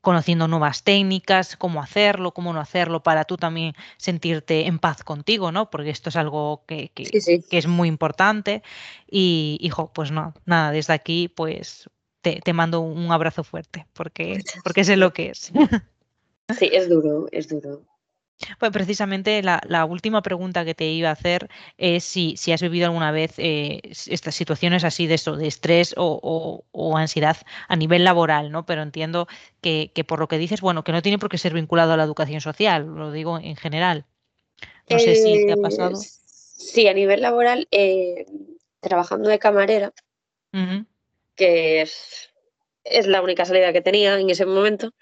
conociendo 0.00 0.48
nuevas 0.48 0.82
técnicas, 0.82 1.56
cómo 1.56 1.82
hacerlo, 1.82 2.32
cómo 2.32 2.52
no 2.52 2.60
hacerlo, 2.60 3.02
para 3.02 3.24
tú 3.24 3.36
también 3.36 3.74
sentirte 3.96 4.66
en 4.66 4.78
paz 4.78 5.04
contigo, 5.04 5.52
¿no? 5.52 5.70
Porque 5.70 5.90
esto 5.90 6.08
es 6.08 6.16
algo 6.16 6.64
que, 6.66 6.90
es 7.50 7.66
muy 7.66 7.88
importante. 7.88 8.62
Y, 9.10 9.58
hijo, 9.60 9.92
pues 9.92 10.10
no, 10.10 10.34
nada, 10.46 10.70
desde 10.70 10.92
aquí, 10.92 11.28
pues 11.28 11.88
te, 12.22 12.40
te 12.40 12.52
mando 12.52 12.80
un 12.80 13.10
abrazo 13.12 13.44
fuerte, 13.44 13.86
porque, 13.92 14.40
porque 14.64 14.84
sé 14.84 14.96
lo 14.96 15.12
que 15.12 15.30
es. 15.30 15.52
Sí, 16.58 16.70
es 16.72 16.88
duro, 16.88 17.26
es 17.30 17.48
duro. 17.48 17.82
Pues 18.58 18.70
precisamente 18.70 19.42
la, 19.42 19.84
última 19.84 20.22
pregunta 20.22 20.64
que 20.64 20.74
te 20.74 20.86
iba 20.86 21.08
a 21.08 21.12
hacer 21.12 21.48
es 21.76 22.04
si, 22.04 22.36
si 22.36 22.52
has 22.52 22.62
vivido 22.62 22.86
alguna 22.86 23.10
vez 23.10 23.34
eh, 23.38 23.80
estas 23.84 24.34
situaciones 24.34 24.84
así 24.84 25.06
de 25.06 25.14
eso, 25.14 25.36
de 25.36 25.48
estrés 25.48 25.94
o, 25.96 26.64
ansiedad 26.96 27.36
a 27.66 27.76
nivel 27.76 28.04
laboral, 28.04 28.50
¿no? 28.50 28.64
Pero 28.64 28.82
entiendo 28.82 29.26
que, 29.60 29.90
por 30.06 30.20
lo 30.20 30.28
que 30.28 30.38
dices, 30.38 30.60
bueno, 30.60 30.84
que 30.84 30.92
no 30.92 31.02
tiene 31.02 31.18
por 31.18 31.28
qué 31.28 31.38
ser 31.38 31.52
vinculado 31.52 31.92
a 31.92 31.96
la 31.96 32.04
educación 32.04 32.40
social, 32.40 32.86
lo 32.86 33.10
digo 33.10 33.38
en 33.38 33.56
general. 33.56 34.04
No 34.88 34.98
sé 34.98 35.16
si 35.16 35.46
te 35.46 35.52
ha 35.52 35.56
pasado. 35.56 35.96
Sí, 35.96 36.86
a 36.88 36.94
nivel 36.94 37.22
laboral, 37.22 37.66
eh, 37.70 38.26
trabajando 38.80 39.28
de 39.28 39.38
camarera, 39.38 39.92
que 41.34 41.82
es, 41.82 42.30
es 42.84 43.06
la 43.06 43.20
única 43.20 43.44
salida 43.44 43.72
que 43.72 43.80
tenía 43.80 44.18
en 44.18 44.30
ese 44.30 44.46
momento 44.46 44.92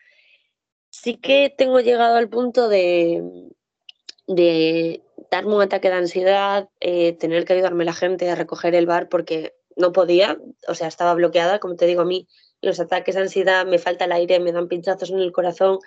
sí 1.03 1.17
que 1.17 1.55
tengo 1.57 1.81
llegado 1.81 2.17
al 2.17 2.29
punto 2.29 2.69
de, 2.69 3.53
darme 5.31 5.55
un 5.55 5.63
ataque 5.63 5.89
de 5.89 5.95
ansiedad, 5.95 6.69
eh, 6.81 7.13
tener 7.13 7.45
que 7.45 7.53
ayudarme 7.53 7.85
la 7.85 7.93
gente 7.93 8.31
a 8.31 8.35
recoger 8.35 8.75
el 8.75 8.87
bar 8.87 9.09
porque 9.09 9.55
no 9.77 9.93
podía, 9.93 10.39
o 10.69 10.75
sea, 10.75 10.89
estaba 10.89 11.15
bloqueada, 11.15 11.59
como 11.59 11.77
te 11.77 11.87
digo 11.87 12.03
a 12.03 12.07
mí, 12.07 12.27
los 12.63 12.81
ataques 12.81 13.15
de 13.15 13.23
ansiedad, 13.23 13.67
me 13.67 13.79
falta 13.79 14.07
el 14.07 14.13
aire, 14.13 14.41
me 14.41 14.53
dan 14.53 14.69
pinchazos 14.69 15.11
en 15.11 15.19
el 15.19 15.33
corazón, 15.33 15.79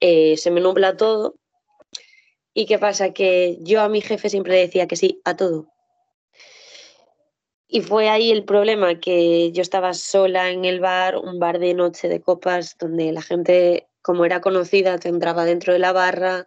eh, 0.00 0.36
se 0.36 0.50
me 0.50 0.60
nubla 0.60 0.96
todo. 0.96 1.34
¿Y 2.54 2.66
qué 2.66 2.78
pasa? 2.78 3.12
Que 3.12 3.58
yo 3.60 3.80
a 3.80 3.88
mi 3.88 4.00
jefe 4.00 4.28
siempre 4.28 4.56
decía 4.56 4.86
que 4.86 4.96
sí 4.96 5.20
a 5.24 5.36
todo. 5.36 5.66
Y 7.66 7.80
fue 7.80 8.08
ahí 8.08 8.30
el 8.30 8.44
problema, 8.44 9.00
que 9.00 9.50
yo 9.50 9.62
estaba 9.62 9.94
sola 9.94 10.50
en 10.50 10.64
el 10.64 10.78
bar, 10.78 11.16
un 11.16 11.40
bar 11.40 11.58
de 11.58 11.74
noche 11.74 12.08
de 12.08 12.20
copas, 12.20 12.76
donde 12.78 13.10
la 13.10 13.22
gente 13.22 13.88
como 14.04 14.26
era 14.26 14.42
conocida, 14.42 14.98
te 14.98 15.08
entraba 15.08 15.46
dentro 15.46 15.72
de 15.72 15.78
la 15.78 15.92
barra, 15.92 16.46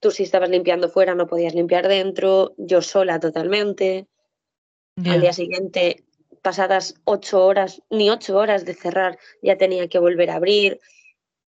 tú 0.00 0.10
si 0.10 0.22
estabas 0.22 0.50
limpiando 0.50 0.90
fuera 0.90 1.14
no 1.14 1.26
podías 1.26 1.54
limpiar 1.54 1.88
dentro, 1.88 2.52
yo 2.58 2.82
sola 2.82 3.18
totalmente. 3.18 4.06
Al 5.06 5.22
día 5.22 5.32
siguiente, 5.32 6.04
pasadas 6.42 6.94
ocho 7.04 7.42
horas, 7.46 7.80
ni 7.88 8.10
ocho 8.10 8.36
horas 8.36 8.66
de 8.66 8.74
cerrar, 8.74 9.18
ya 9.40 9.56
tenía 9.56 9.88
que 9.88 9.98
volver 9.98 10.28
a 10.28 10.34
abrir. 10.34 10.78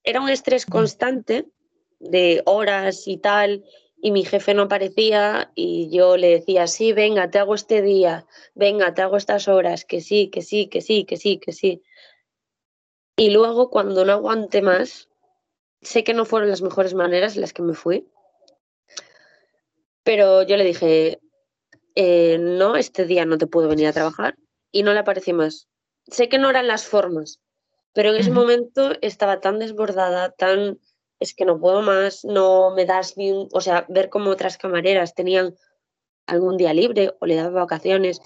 Era 0.03 0.21
un 0.21 0.29
estrés 0.29 0.67
constante 0.67 1.47
de 1.99 2.43
horas 2.45 3.07
y 3.07 3.17
tal, 3.17 3.65
y 3.99 4.11
mi 4.11 4.25
jefe 4.25 4.53
no 4.53 4.63
aparecía 4.63 5.51
y 5.55 5.89
yo 5.89 6.15
le 6.15 6.29
decía, 6.29 6.67
sí, 6.67 6.93
venga, 6.93 7.31
te 7.31 7.39
hago 7.39 7.55
este 7.55 7.81
día, 7.81 8.27
venga, 8.53 8.93
te 8.93 9.01
hago 9.01 9.17
estas 9.17 9.47
horas, 9.47 9.83
que 9.83 9.99
sí, 9.99 10.29
que 10.29 10.43
sí, 10.43 10.67
que 10.67 10.81
sí, 10.81 11.05
que 11.05 11.17
sí, 11.17 11.39
que 11.39 11.53
sí. 11.53 11.81
Y 13.17 13.31
luego 13.31 13.71
cuando 13.71 14.05
no 14.05 14.13
aguante 14.13 14.61
más, 14.61 15.08
sé 15.81 16.03
que 16.03 16.13
no 16.13 16.25
fueron 16.25 16.49
las 16.49 16.61
mejores 16.61 16.93
maneras 16.93 17.35
en 17.35 17.41
las 17.41 17.53
que 17.53 17.61
me 17.61 17.73
fui. 17.73 18.07
Pero 20.03 20.43
yo 20.43 20.57
le 20.57 20.63
dije, 20.63 21.19
eh, 21.95 22.37
no, 22.39 22.75
este 22.75 23.05
día 23.05 23.25
no 23.25 23.37
te 23.37 23.47
puedo 23.47 23.67
venir 23.67 23.87
a 23.87 23.93
trabajar 23.93 24.35
y 24.71 24.83
no 24.83 24.93
le 24.93 24.99
aparecí 24.99 25.33
más. 25.33 25.67
Sé 26.07 26.29
que 26.29 26.37
no 26.37 26.49
eran 26.49 26.67
las 26.67 26.85
formas, 26.85 27.39
pero 27.93 28.09
en 28.09 28.17
ese 28.17 28.31
momento 28.31 28.93
estaba 29.01 29.39
tan 29.39 29.59
desbordada, 29.59 30.31
tan, 30.31 30.79
es 31.19 31.33
que 31.33 31.45
no 31.45 31.59
puedo 31.59 31.81
más, 31.81 32.23
no 32.25 32.73
me 32.75 32.85
das 32.85 33.17
ni 33.17 33.31
un, 33.31 33.49
o 33.51 33.61
sea, 33.61 33.85
ver 33.89 34.09
cómo 34.09 34.31
otras 34.31 34.57
camareras 34.57 35.13
tenían 35.13 35.55
algún 36.25 36.57
día 36.57 36.73
libre 36.73 37.15
o 37.19 37.25
le 37.25 37.35
daba 37.35 37.61
vacaciones 37.61 38.21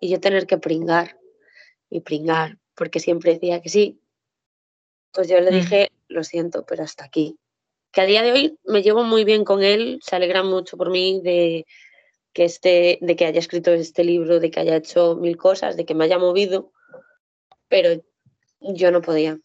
y 0.00 0.08
yo 0.08 0.20
tener 0.20 0.46
que 0.46 0.58
pringar 0.58 1.18
y 1.90 2.00
pringar, 2.00 2.58
porque 2.74 3.00
siempre 3.00 3.34
decía 3.34 3.60
que 3.60 3.68
sí. 3.68 4.00
Pues 5.12 5.28
yo 5.28 5.40
le 5.40 5.50
mm. 5.50 5.54
dije, 5.54 5.90
lo 6.08 6.24
siento, 6.24 6.64
pero 6.66 6.82
hasta 6.82 7.04
aquí. 7.04 7.38
Que 7.92 8.02
a 8.02 8.06
día 8.06 8.22
de 8.22 8.32
hoy 8.32 8.58
me 8.64 8.82
llevo 8.82 9.04
muy 9.04 9.24
bien 9.24 9.44
con 9.44 9.62
él, 9.62 9.98
se 10.02 10.16
alegra 10.16 10.42
mucho 10.42 10.76
por 10.76 10.90
mí 10.90 11.20
de 11.22 11.66
que, 12.32 12.44
esté, 12.44 12.98
de 13.00 13.16
que 13.16 13.26
haya 13.26 13.38
escrito 13.38 13.72
este 13.72 14.04
libro, 14.04 14.40
de 14.40 14.50
que 14.50 14.60
haya 14.60 14.76
hecho 14.76 15.16
mil 15.16 15.36
cosas, 15.36 15.76
de 15.76 15.84
que 15.84 15.94
me 15.94 16.04
haya 16.04 16.18
movido, 16.18 16.72
pero 17.68 18.02
yo 18.60 18.90
no 18.90 19.00
podía. 19.00 19.38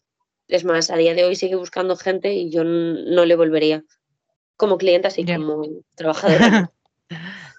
Es 0.48 0.64
más, 0.64 0.90
a 0.90 0.96
día 0.96 1.14
de 1.14 1.24
hoy 1.24 1.36
sigue 1.36 1.56
buscando 1.56 1.96
gente 1.96 2.34
y 2.34 2.50
yo 2.50 2.64
no 2.64 3.24
le 3.24 3.36
volvería 3.36 3.84
como 4.56 4.78
cliente, 4.78 5.08
así 5.08 5.24
como 5.24 5.62
trabajadora. 5.94 6.72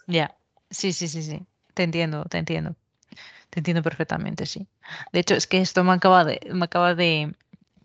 Ya, 0.08 0.38
sí, 0.70 0.94
sí, 0.94 1.08
sí, 1.08 1.24
sí. 1.24 1.46
Te 1.74 1.84
entiendo, 1.84 2.26
te 2.26 2.38
entiendo. 2.38 2.76
Te 3.50 3.60
entiendo 3.60 3.82
perfectamente, 3.82 4.46
sí. 4.46 4.68
De 5.12 5.20
hecho, 5.20 5.36
es 5.36 5.48
que 5.48 5.60
esto 5.60 5.84
me 5.84 5.94
acaba 5.94 6.26
de, 6.26 6.40
me 6.52 6.66
acaba 6.66 6.96
de, 6.96 7.34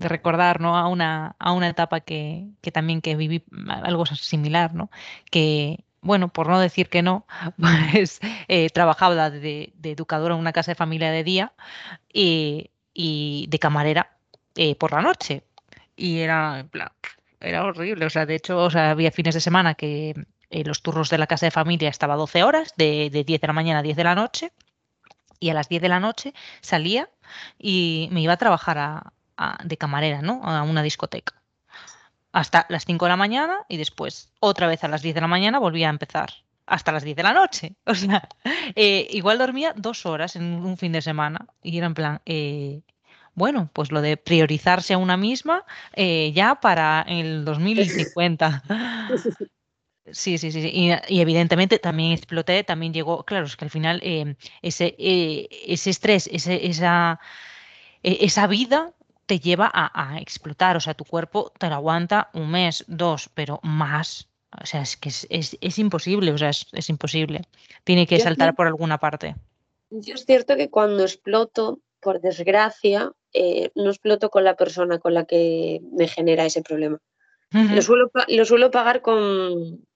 recordar 0.08 0.60
¿no? 0.60 0.76
a, 0.76 0.88
una, 0.88 1.36
a 1.38 1.52
una 1.52 1.68
etapa 1.68 2.00
que, 2.00 2.48
que, 2.60 2.72
también 2.72 3.00
que 3.00 3.16
viví 3.16 3.44
algo 3.68 4.06
similar, 4.06 4.74
¿no? 4.74 4.90
Que, 5.30 5.84
bueno, 6.02 6.28
por 6.28 6.48
no 6.48 6.58
decir 6.58 6.88
que 6.88 7.02
no, 7.02 7.26
pues 7.92 8.20
eh, 8.48 8.70
trabajaba 8.70 9.30
de, 9.30 9.72
educadora 9.82 10.34
en 10.34 10.40
una 10.40 10.52
casa 10.52 10.72
de 10.72 10.76
familia 10.76 11.10
de 11.10 11.24
día 11.24 11.52
y, 12.12 12.70
de 13.48 13.58
camarera 13.58 14.16
eh, 14.56 14.74
por 14.74 14.92
la 14.92 15.02
noche. 15.02 15.44
Y 15.96 16.20
era, 16.20 16.66
era 17.40 17.64
horrible. 17.64 18.06
O 18.06 18.10
sea, 18.10 18.26
de 18.26 18.36
hecho, 18.36 18.58
o 18.58 18.70
sea, 18.70 18.90
había 18.90 19.10
fines 19.10 19.34
de 19.34 19.40
semana 19.40 19.74
que 19.74 20.14
eh, 20.50 20.64
los 20.64 20.82
turnos 20.82 21.10
de 21.10 21.18
la 21.18 21.26
casa 21.26 21.46
de 21.46 21.50
familia 21.50 21.88
estaba 21.88 22.16
12 22.16 22.42
horas, 22.42 22.74
de, 22.76 23.10
de 23.10 23.24
10 23.24 23.40
de 23.40 23.46
la 23.46 23.52
mañana 23.52 23.80
a 23.80 23.82
10 23.82 23.96
de 23.96 24.04
la 24.04 24.14
noche. 24.14 24.52
Y 25.38 25.50
a 25.50 25.54
las 25.54 25.68
10 25.68 25.82
de 25.82 25.88
la 25.88 26.00
noche 26.00 26.34
salía 26.60 27.08
y 27.58 28.08
me 28.12 28.20
iba 28.20 28.34
a 28.34 28.36
trabajar 28.36 29.12
de 29.64 29.76
camarera, 29.76 30.22
¿no? 30.22 30.42
A 30.44 30.62
una 30.62 30.82
discoteca 30.82 31.40
hasta 32.32 32.66
las 32.68 32.84
5 32.84 33.04
de 33.04 33.08
la 33.08 33.16
mañana 33.16 33.58
y 33.68 33.76
después 33.76 34.30
otra 34.40 34.66
vez 34.66 34.84
a 34.84 34.88
las 34.88 35.02
10 35.02 35.14
de 35.14 35.20
la 35.20 35.26
mañana 35.26 35.58
volvía 35.58 35.88
a 35.88 35.90
empezar 35.90 36.30
hasta 36.66 36.92
las 36.92 37.02
10 37.02 37.16
de 37.16 37.22
la 37.22 37.32
noche. 37.32 37.74
O 37.86 37.94
sea, 37.94 38.28
eh, 38.76 39.08
igual 39.10 39.38
dormía 39.38 39.74
dos 39.76 40.06
horas 40.06 40.36
en 40.36 40.44
un 40.44 40.76
fin 40.76 40.92
de 40.92 41.02
semana 41.02 41.46
y 41.62 41.78
era 41.78 41.86
en 41.86 41.94
plan, 41.94 42.20
eh, 42.26 42.82
bueno, 43.34 43.70
pues 43.72 43.90
lo 43.90 44.00
de 44.00 44.16
priorizarse 44.16 44.94
a 44.94 44.98
una 44.98 45.16
misma 45.16 45.64
eh, 45.94 46.32
ya 46.34 46.56
para 46.56 47.04
el 47.08 47.44
2050. 47.44 48.62
Sí, 50.12 50.38
sí, 50.38 50.50
sí. 50.50 50.58
Y, 50.58 50.90
y, 51.14 51.20
evidentemente 51.20 51.78
también 51.78 52.10
exploté, 52.10 52.64
también 52.64 52.92
llegó, 52.92 53.22
claro, 53.24 53.46
es 53.46 53.56
que 53.56 53.66
al 53.66 53.70
final 53.70 54.00
ese, 54.02 54.96
ese 54.98 55.90
estrés, 55.90 56.28
ese, 56.32 56.66
esa, 56.66 57.20
esa 58.02 58.48
vida 58.48 58.92
te 59.30 59.38
lleva 59.38 59.70
a, 59.72 60.20
explotar, 60.20 60.76
o 60.76 60.80
sea, 60.80 60.94
tu 60.94 61.04
cuerpo 61.04 61.52
te 61.56 61.68
lo 61.68 61.76
aguanta 61.76 62.30
un 62.34 62.50
mes, 62.50 62.84
dos, 62.88 63.30
pero 63.32 63.60
más. 63.62 64.26
O 64.60 64.66
sea, 64.66 64.82
es 64.82 64.96
que 64.96 65.08
es, 65.08 65.78
imposible, 65.78 66.32
o 66.32 66.38
sea, 66.38 66.48
es, 66.48 66.88
imposible. 66.88 67.42
Tiene 67.84 68.08
que 68.08 68.18
saltar 68.18 68.56
por 68.56 68.66
alguna 68.66 68.98
parte. 68.98 69.36
Yo 69.90 70.14
es 70.14 70.24
cierto 70.26 70.56
que 70.56 70.68
cuando 70.68 71.04
exploto, 71.04 71.78
por 72.00 72.20
desgracia, 72.20 73.12
eh, 73.32 73.70
no 73.76 73.90
exploto 73.90 74.30
con 74.30 74.42
la 74.42 74.56
persona 74.56 74.98
con 74.98 75.14
la 75.14 75.26
que 75.26 75.80
me 75.92 76.08
genera 76.08 76.44
ese 76.44 76.62
problema. 76.62 76.98
lo, 77.52 77.82
suelo, 77.82 78.10
lo, 78.26 78.44
suelo, 78.44 78.72
pagar 78.72 79.00
con, 79.00 79.86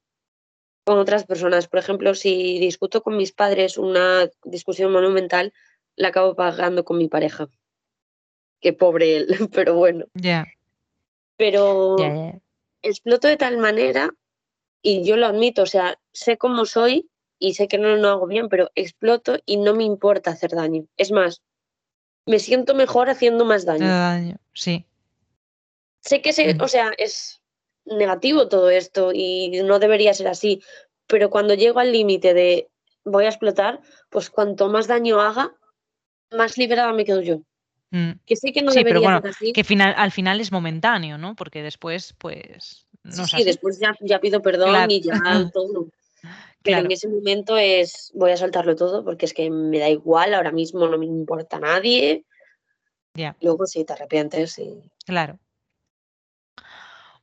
con 0.84 0.98
otras 1.00 1.24
personas. 1.24 1.66
Por 1.66 1.80
ejemplo, 1.80 2.14
si 2.14 2.60
discuto 2.60 3.02
con 3.02 3.16
mis 3.16 3.32
padres 3.32 3.78
una 3.78 4.30
discusión 4.44 4.92
monumental, 4.92 5.52
la 5.96 6.08
acabo 6.08 6.36
pagando 6.36 6.84
con 6.84 6.98
mi 6.98 7.08
pareja 7.08 7.48
que 8.64 8.72
pobre 8.72 9.18
él, 9.18 9.26
pero 9.52 9.74
bueno. 9.74 10.06
Ya. 10.14 10.46
Pero 11.36 11.96
exploto 12.80 13.28
de 13.28 13.36
tal 13.36 13.58
manera, 13.58 14.10
y 14.80 15.04
yo 15.04 15.16
lo 15.18 15.26
admito, 15.26 15.62
o 15.62 15.66
sea, 15.66 15.98
sé 16.12 16.38
cómo 16.38 16.64
soy 16.64 17.10
y 17.38 17.54
sé 17.54 17.68
que 17.68 17.76
no 17.76 17.94
lo 17.94 18.08
hago 18.08 18.26
bien, 18.26 18.48
pero 18.48 18.70
exploto 18.74 19.36
y 19.44 19.58
no 19.58 19.74
me 19.74 19.84
importa 19.84 20.30
hacer 20.30 20.52
daño. 20.52 20.86
Es 20.96 21.12
más, 21.12 21.42
me 22.24 22.38
siento 22.38 22.74
mejor 22.74 23.10
haciendo 23.10 23.44
más 23.44 23.66
daño. 23.66 23.86
daño, 23.86 24.36
sí. 24.54 24.86
Sé 26.00 26.22
que, 26.22 26.32
se, 26.32 26.56
o 26.60 26.68
sea, 26.68 26.92
es 26.96 27.42
negativo 27.84 28.48
todo 28.48 28.70
esto 28.70 29.10
y 29.12 29.62
no 29.62 29.78
debería 29.78 30.14
ser 30.14 30.28
así, 30.28 30.62
pero 31.06 31.28
cuando 31.28 31.52
llego 31.52 31.80
al 31.80 31.92
límite 31.92 32.32
de 32.32 32.70
voy 33.04 33.26
a 33.26 33.28
explotar, 33.28 33.82
pues 34.08 34.30
cuanto 34.30 34.70
más 34.70 34.86
daño 34.86 35.20
haga, 35.20 35.54
más 36.30 36.56
liberada 36.56 36.94
me 36.94 37.04
quedo 37.04 37.20
yo. 37.20 37.42
Mm. 37.94 38.18
Que 38.26 38.34
sí 38.34 38.52
que 38.52 38.60
no 38.60 38.72
pero 38.72 39.00
bueno, 39.00 39.22
Que 39.54 39.62
final, 39.62 39.94
al 39.96 40.10
final 40.10 40.40
es 40.40 40.50
momentáneo, 40.50 41.16
¿no? 41.16 41.36
Porque 41.36 41.62
después, 41.62 42.12
pues. 42.18 42.88
No 43.04 43.24
sí, 43.24 43.44
después 43.44 43.78
ya, 43.78 43.94
ya, 44.00 44.18
pido 44.18 44.42
perdón 44.42 44.90
y 44.90 45.00
ya 45.00 45.12
todo. 45.54 45.86
Pero 46.64 46.78
en 46.78 46.90
ese 46.90 47.06
momento 47.06 47.56
es. 47.56 48.10
Voy 48.12 48.32
a 48.32 48.36
soltarlo 48.36 48.74
todo 48.74 49.04
porque 49.04 49.26
es 49.26 49.32
que 49.32 49.48
me 49.48 49.78
da 49.78 49.88
igual, 49.88 50.34
ahora 50.34 50.50
mismo 50.50 50.88
no 50.88 50.98
me 50.98 51.06
importa 51.06 51.60
nadie. 51.60 52.24
Ya. 53.14 53.36
Luego 53.40 53.64
sí 53.68 53.84
te 53.84 53.92
arrepientes 53.92 54.58
y. 54.58 54.82
Claro. 55.06 55.38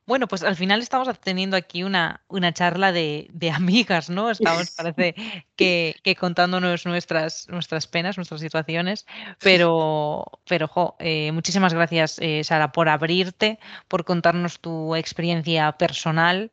Bueno, 0.04 0.26
pues 0.26 0.42
al 0.42 0.56
final 0.56 0.80
estamos 0.80 1.08
teniendo 1.20 1.56
aquí 1.56 1.84
una, 1.84 2.24
una 2.26 2.52
charla 2.52 2.90
de, 2.90 3.30
amigas, 3.54 4.10
¿no? 4.10 4.30
Estamos, 4.30 4.70
parece 4.76 5.14
que, 5.54 6.16
contándonos 6.18 6.86
nuestras, 6.86 7.48
nuestras 7.48 7.86
penas, 7.86 8.16
nuestras 8.16 8.40
situaciones, 8.40 9.06
pero, 9.38 10.24
pero 10.48 10.66
jo, 10.66 10.96
eh, 10.98 11.30
muchísimas 11.30 11.72
gracias, 11.72 12.18
eh, 12.18 12.42
Sara, 12.42 12.72
por 12.72 12.88
abrirte, 12.88 13.60
por 13.86 14.04
contarnos 14.04 14.58
tu 14.60 14.96
experiencia 14.96 15.70
personal, 15.72 16.50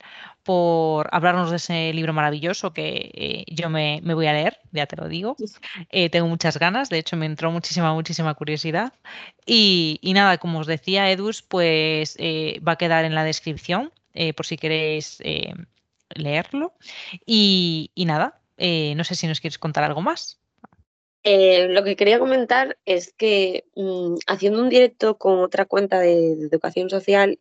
por 0.50 1.08
hablarnos 1.12 1.52
de 1.52 1.58
ese 1.58 1.94
libro 1.94 2.12
maravilloso 2.12 2.74
que 2.74 3.12
eh, 3.14 3.44
yo 3.54 3.70
me, 3.70 4.02
voy 4.04 4.26
a 4.26 4.34
leer, 4.34 4.58
ya 4.72 4.88
te 4.88 4.96
lo 4.96 5.08
digo. 5.08 5.36
Eh, 5.92 6.10
tengo 6.10 6.28
muchas 6.28 6.58
ganas, 6.58 6.90
de 6.90 6.98
hecho 6.98 7.16
me 7.18 7.28
entró 7.28 7.52
muchísima, 7.52 7.94
muchísima 7.94 8.34
curiosidad. 8.34 8.92
Y, 9.46 10.00
nada, 10.16 10.40
como 10.40 10.58
os 10.58 10.66
decía, 10.66 11.12
Edus, 11.12 11.44
pues 11.44 12.16
eh, 12.18 12.60
va 12.68 12.72
a 12.72 12.78
quedar 12.78 13.06
en 13.06 13.14
la 13.14 13.24
descripción 13.24 13.92
por 14.36 14.48
si 14.48 14.58
queréis 14.58 15.22
leerlo. 16.16 16.74
Y, 17.28 17.92
nada, 17.96 18.42
no 18.58 19.04
sé 19.04 19.14
si 19.14 19.28
nos 19.28 19.42
quieres 19.42 19.60
contar 19.60 19.84
algo 19.84 20.02
más. 20.02 20.40
lo 21.24 21.84
que 21.84 21.96
quería 21.96 22.18
comentar 22.18 22.76
es 22.86 23.14
que 23.14 23.66
mm, 23.76 24.16
haciendo 24.26 24.64
un 24.64 24.70
directo 24.70 25.20
con 25.20 25.42
otra 25.42 25.66
cuenta 25.66 26.00
de, 26.00 26.38
de 26.38 26.48
educación 26.48 26.90
social, 26.90 27.38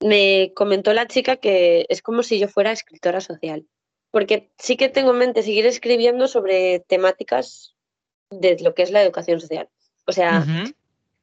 me 0.00 0.52
comentó 0.54 0.92
la 0.92 1.06
chica 1.06 1.36
que 1.36 1.86
es 1.88 2.02
como 2.02 2.22
si 2.22 2.38
yo 2.38 2.48
fuera 2.48 2.72
escritora 2.72 3.20
social, 3.20 3.66
porque 4.10 4.50
sí 4.58 4.76
que 4.76 4.88
tengo 4.88 5.10
en 5.12 5.18
mente 5.18 5.42
seguir 5.42 5.66
escribiendo 5.66 6.28
sobre 6.28 6.80
temáticas 6.80 7.74
de 8.30 8.58
lo 8.60 8.74
que 8.74 8.82
es 8.82 8.90
la 8.90 9.02
educación 9.02 9.40
social. 9.40 9.68
O 10.06 10.12
sea, 10.12 10.44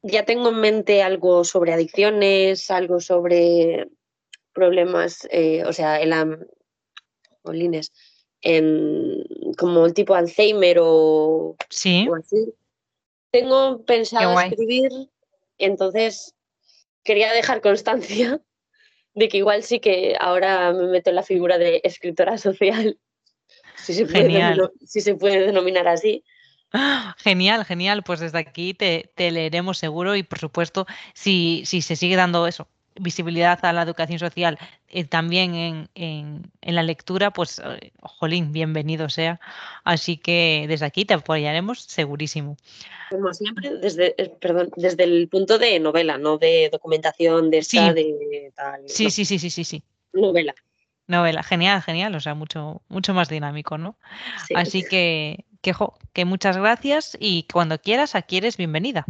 ya 0.02 0.24
tengo 0.24 0.50
en 0.50 0.60
mente 0.60 1.02
algo 1.02 1.44
sobre 1.44 1.72
adicciones, 1.72 2.70
algo 2.70 3.00
sobre 3.00 3.88
problemas, 4.52 5.26
eh, 5.30 5.64
o 5.64 5.72
sea, 5.72 6.00
el 6.00 6.12
en, 8.42 9.24
como 9.56 9.86
el 9.86 9.94
tipo 9.94 10.14
Alzheimer 10.14 10.78
o, 10.80 11.56
¿Sí? 11.68 12.08
así. 12.16 12.54
Tengo 13.30 13.84
pensado 13.84 14.38
escribir, 14.40 14.90
entonces 15.58 16.34
quería 17.02 17.32
dejar 17.32 17.60
constancia 17.60 18.40
de 19.16 19.28
que 19.28 19.38
igual 19.38 19.64
sí 19.64 19.80
que 19.80 20.14
ahora 20.20 20.72
me 20.72 20.86
meto 20.86 21.10
en 21.10 21.16
la 21.16 21.22
figura 21.22 21.58
de 21.58 21.80
escritora 21.82 22.38
social, 22.38 22.98
si 23.74 23.94
se 23.94 24.06
puede, 24.06 24.28
Denominar, 24.28 24.70
si 24.84 25.00
se 25.00 25.14
puede 25.16 25.46
denominar 25.46 25.88
así. 25.88 26.22
Genial, 27.18 27.64
genial. 27.64 28.02
Pues 28.02 28.20
desde 28.20 28.38
aquí 28.38 28.74
te, 28.74 29.10
leeremos 29.16 29.78
seguro 29.78 30.14
y 30.16 30.22
por 30.22 30.38
supuesto, 30.38 30.86
si, 31.14 31.62
si 31.64 31.80
se 31.80 31.96
sigue 31.96 32.16
dando 32.16 32.46
eso, 32.46 32.68
visibilidad 33.00 33.64
a 33.64 33.72
la 33.72 33.82
educación 33.82 34.18
social 34.18 34.58
eh, 34.88 35.04
también 35.04 35.54
en, 35.54 35.88
en, 35.94 36.74
la 36.74 36.82
lectura, 36.82 37.32
pues, 37.32 37.60
eh, 37.64 37.92
jolín, 38.00 38.52
bienvenido 38.52 39.08
sea. 39.08 39.40
Así 39.84 40.16
que 40.16 40.66
desde 40.68 40.86
aquí 40.86 41.04
te 41.04 41.14
apoyaremos 41.14 41.80
segurísimo. 41.82 42.56
Como 43.10 43.32
siempre, 43.32 43.76
desde, 43.78 44.14
eh, 44.22 44.32
perdón, 44.40 44.70
desde 44.76 45.04
el 45.04 45.28
punto 45.28 45.58
de 45.58 45.78
novela, 45.78 46.18
no 46.18 46.38
de 46.38 46.68
documentación 46.70 47.50
de 47.50 47.58
esta, 47.58 47.92
de 47.92 48.52
tal. 48.54 48.82
Sí, 48.86 49.10
sí, 49.10 49.24
sí, 49.24 49.38
sí, 49.38 49.50
sí, 49.50 49.64
sí. 49.64 49.82
Novela. 50.12 50.54
novela. 51.06 51.42
Genial, 51.42 51.82
genial, 51.82 52.14
o 52.14 52.20
sea, 52.20 52.34
mucho, 52.34 52.82
mucho 52.88 53.14
más 53.14 53.28
dinámico, 53.28 53.78
¿no? 53.78 53.96
Así 54.54 54.82
que, 54.82 55.44
que, 55.62 55.74
que 56.12 56.24
muchas 56.24 56.56
gracias 56.56 57.16
y 57.20 57.44
cuando 57.52 57.78
quieras, 57.80 58.14
aquí 58.14 58.38
eres 58.38 58.56
bienvenida. 58.56 59.06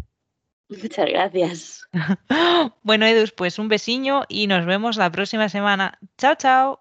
Muchas 0.69 1.07
gracias. 1.07 1.89
bueno, 2.83 3.07
Edus, 3.07 3.33
pues 3.33 3.59
un 3.59 3.69
besiño 3.69 4.25
y 4.29 4.47
nos 4.47 4.67
vemos 4.67 4.97
la 4.97 5.11
próxima 5.11 5.49
semana. 5.49 5.99
Chao, 6.19 6.35
chao. 6.35 6.81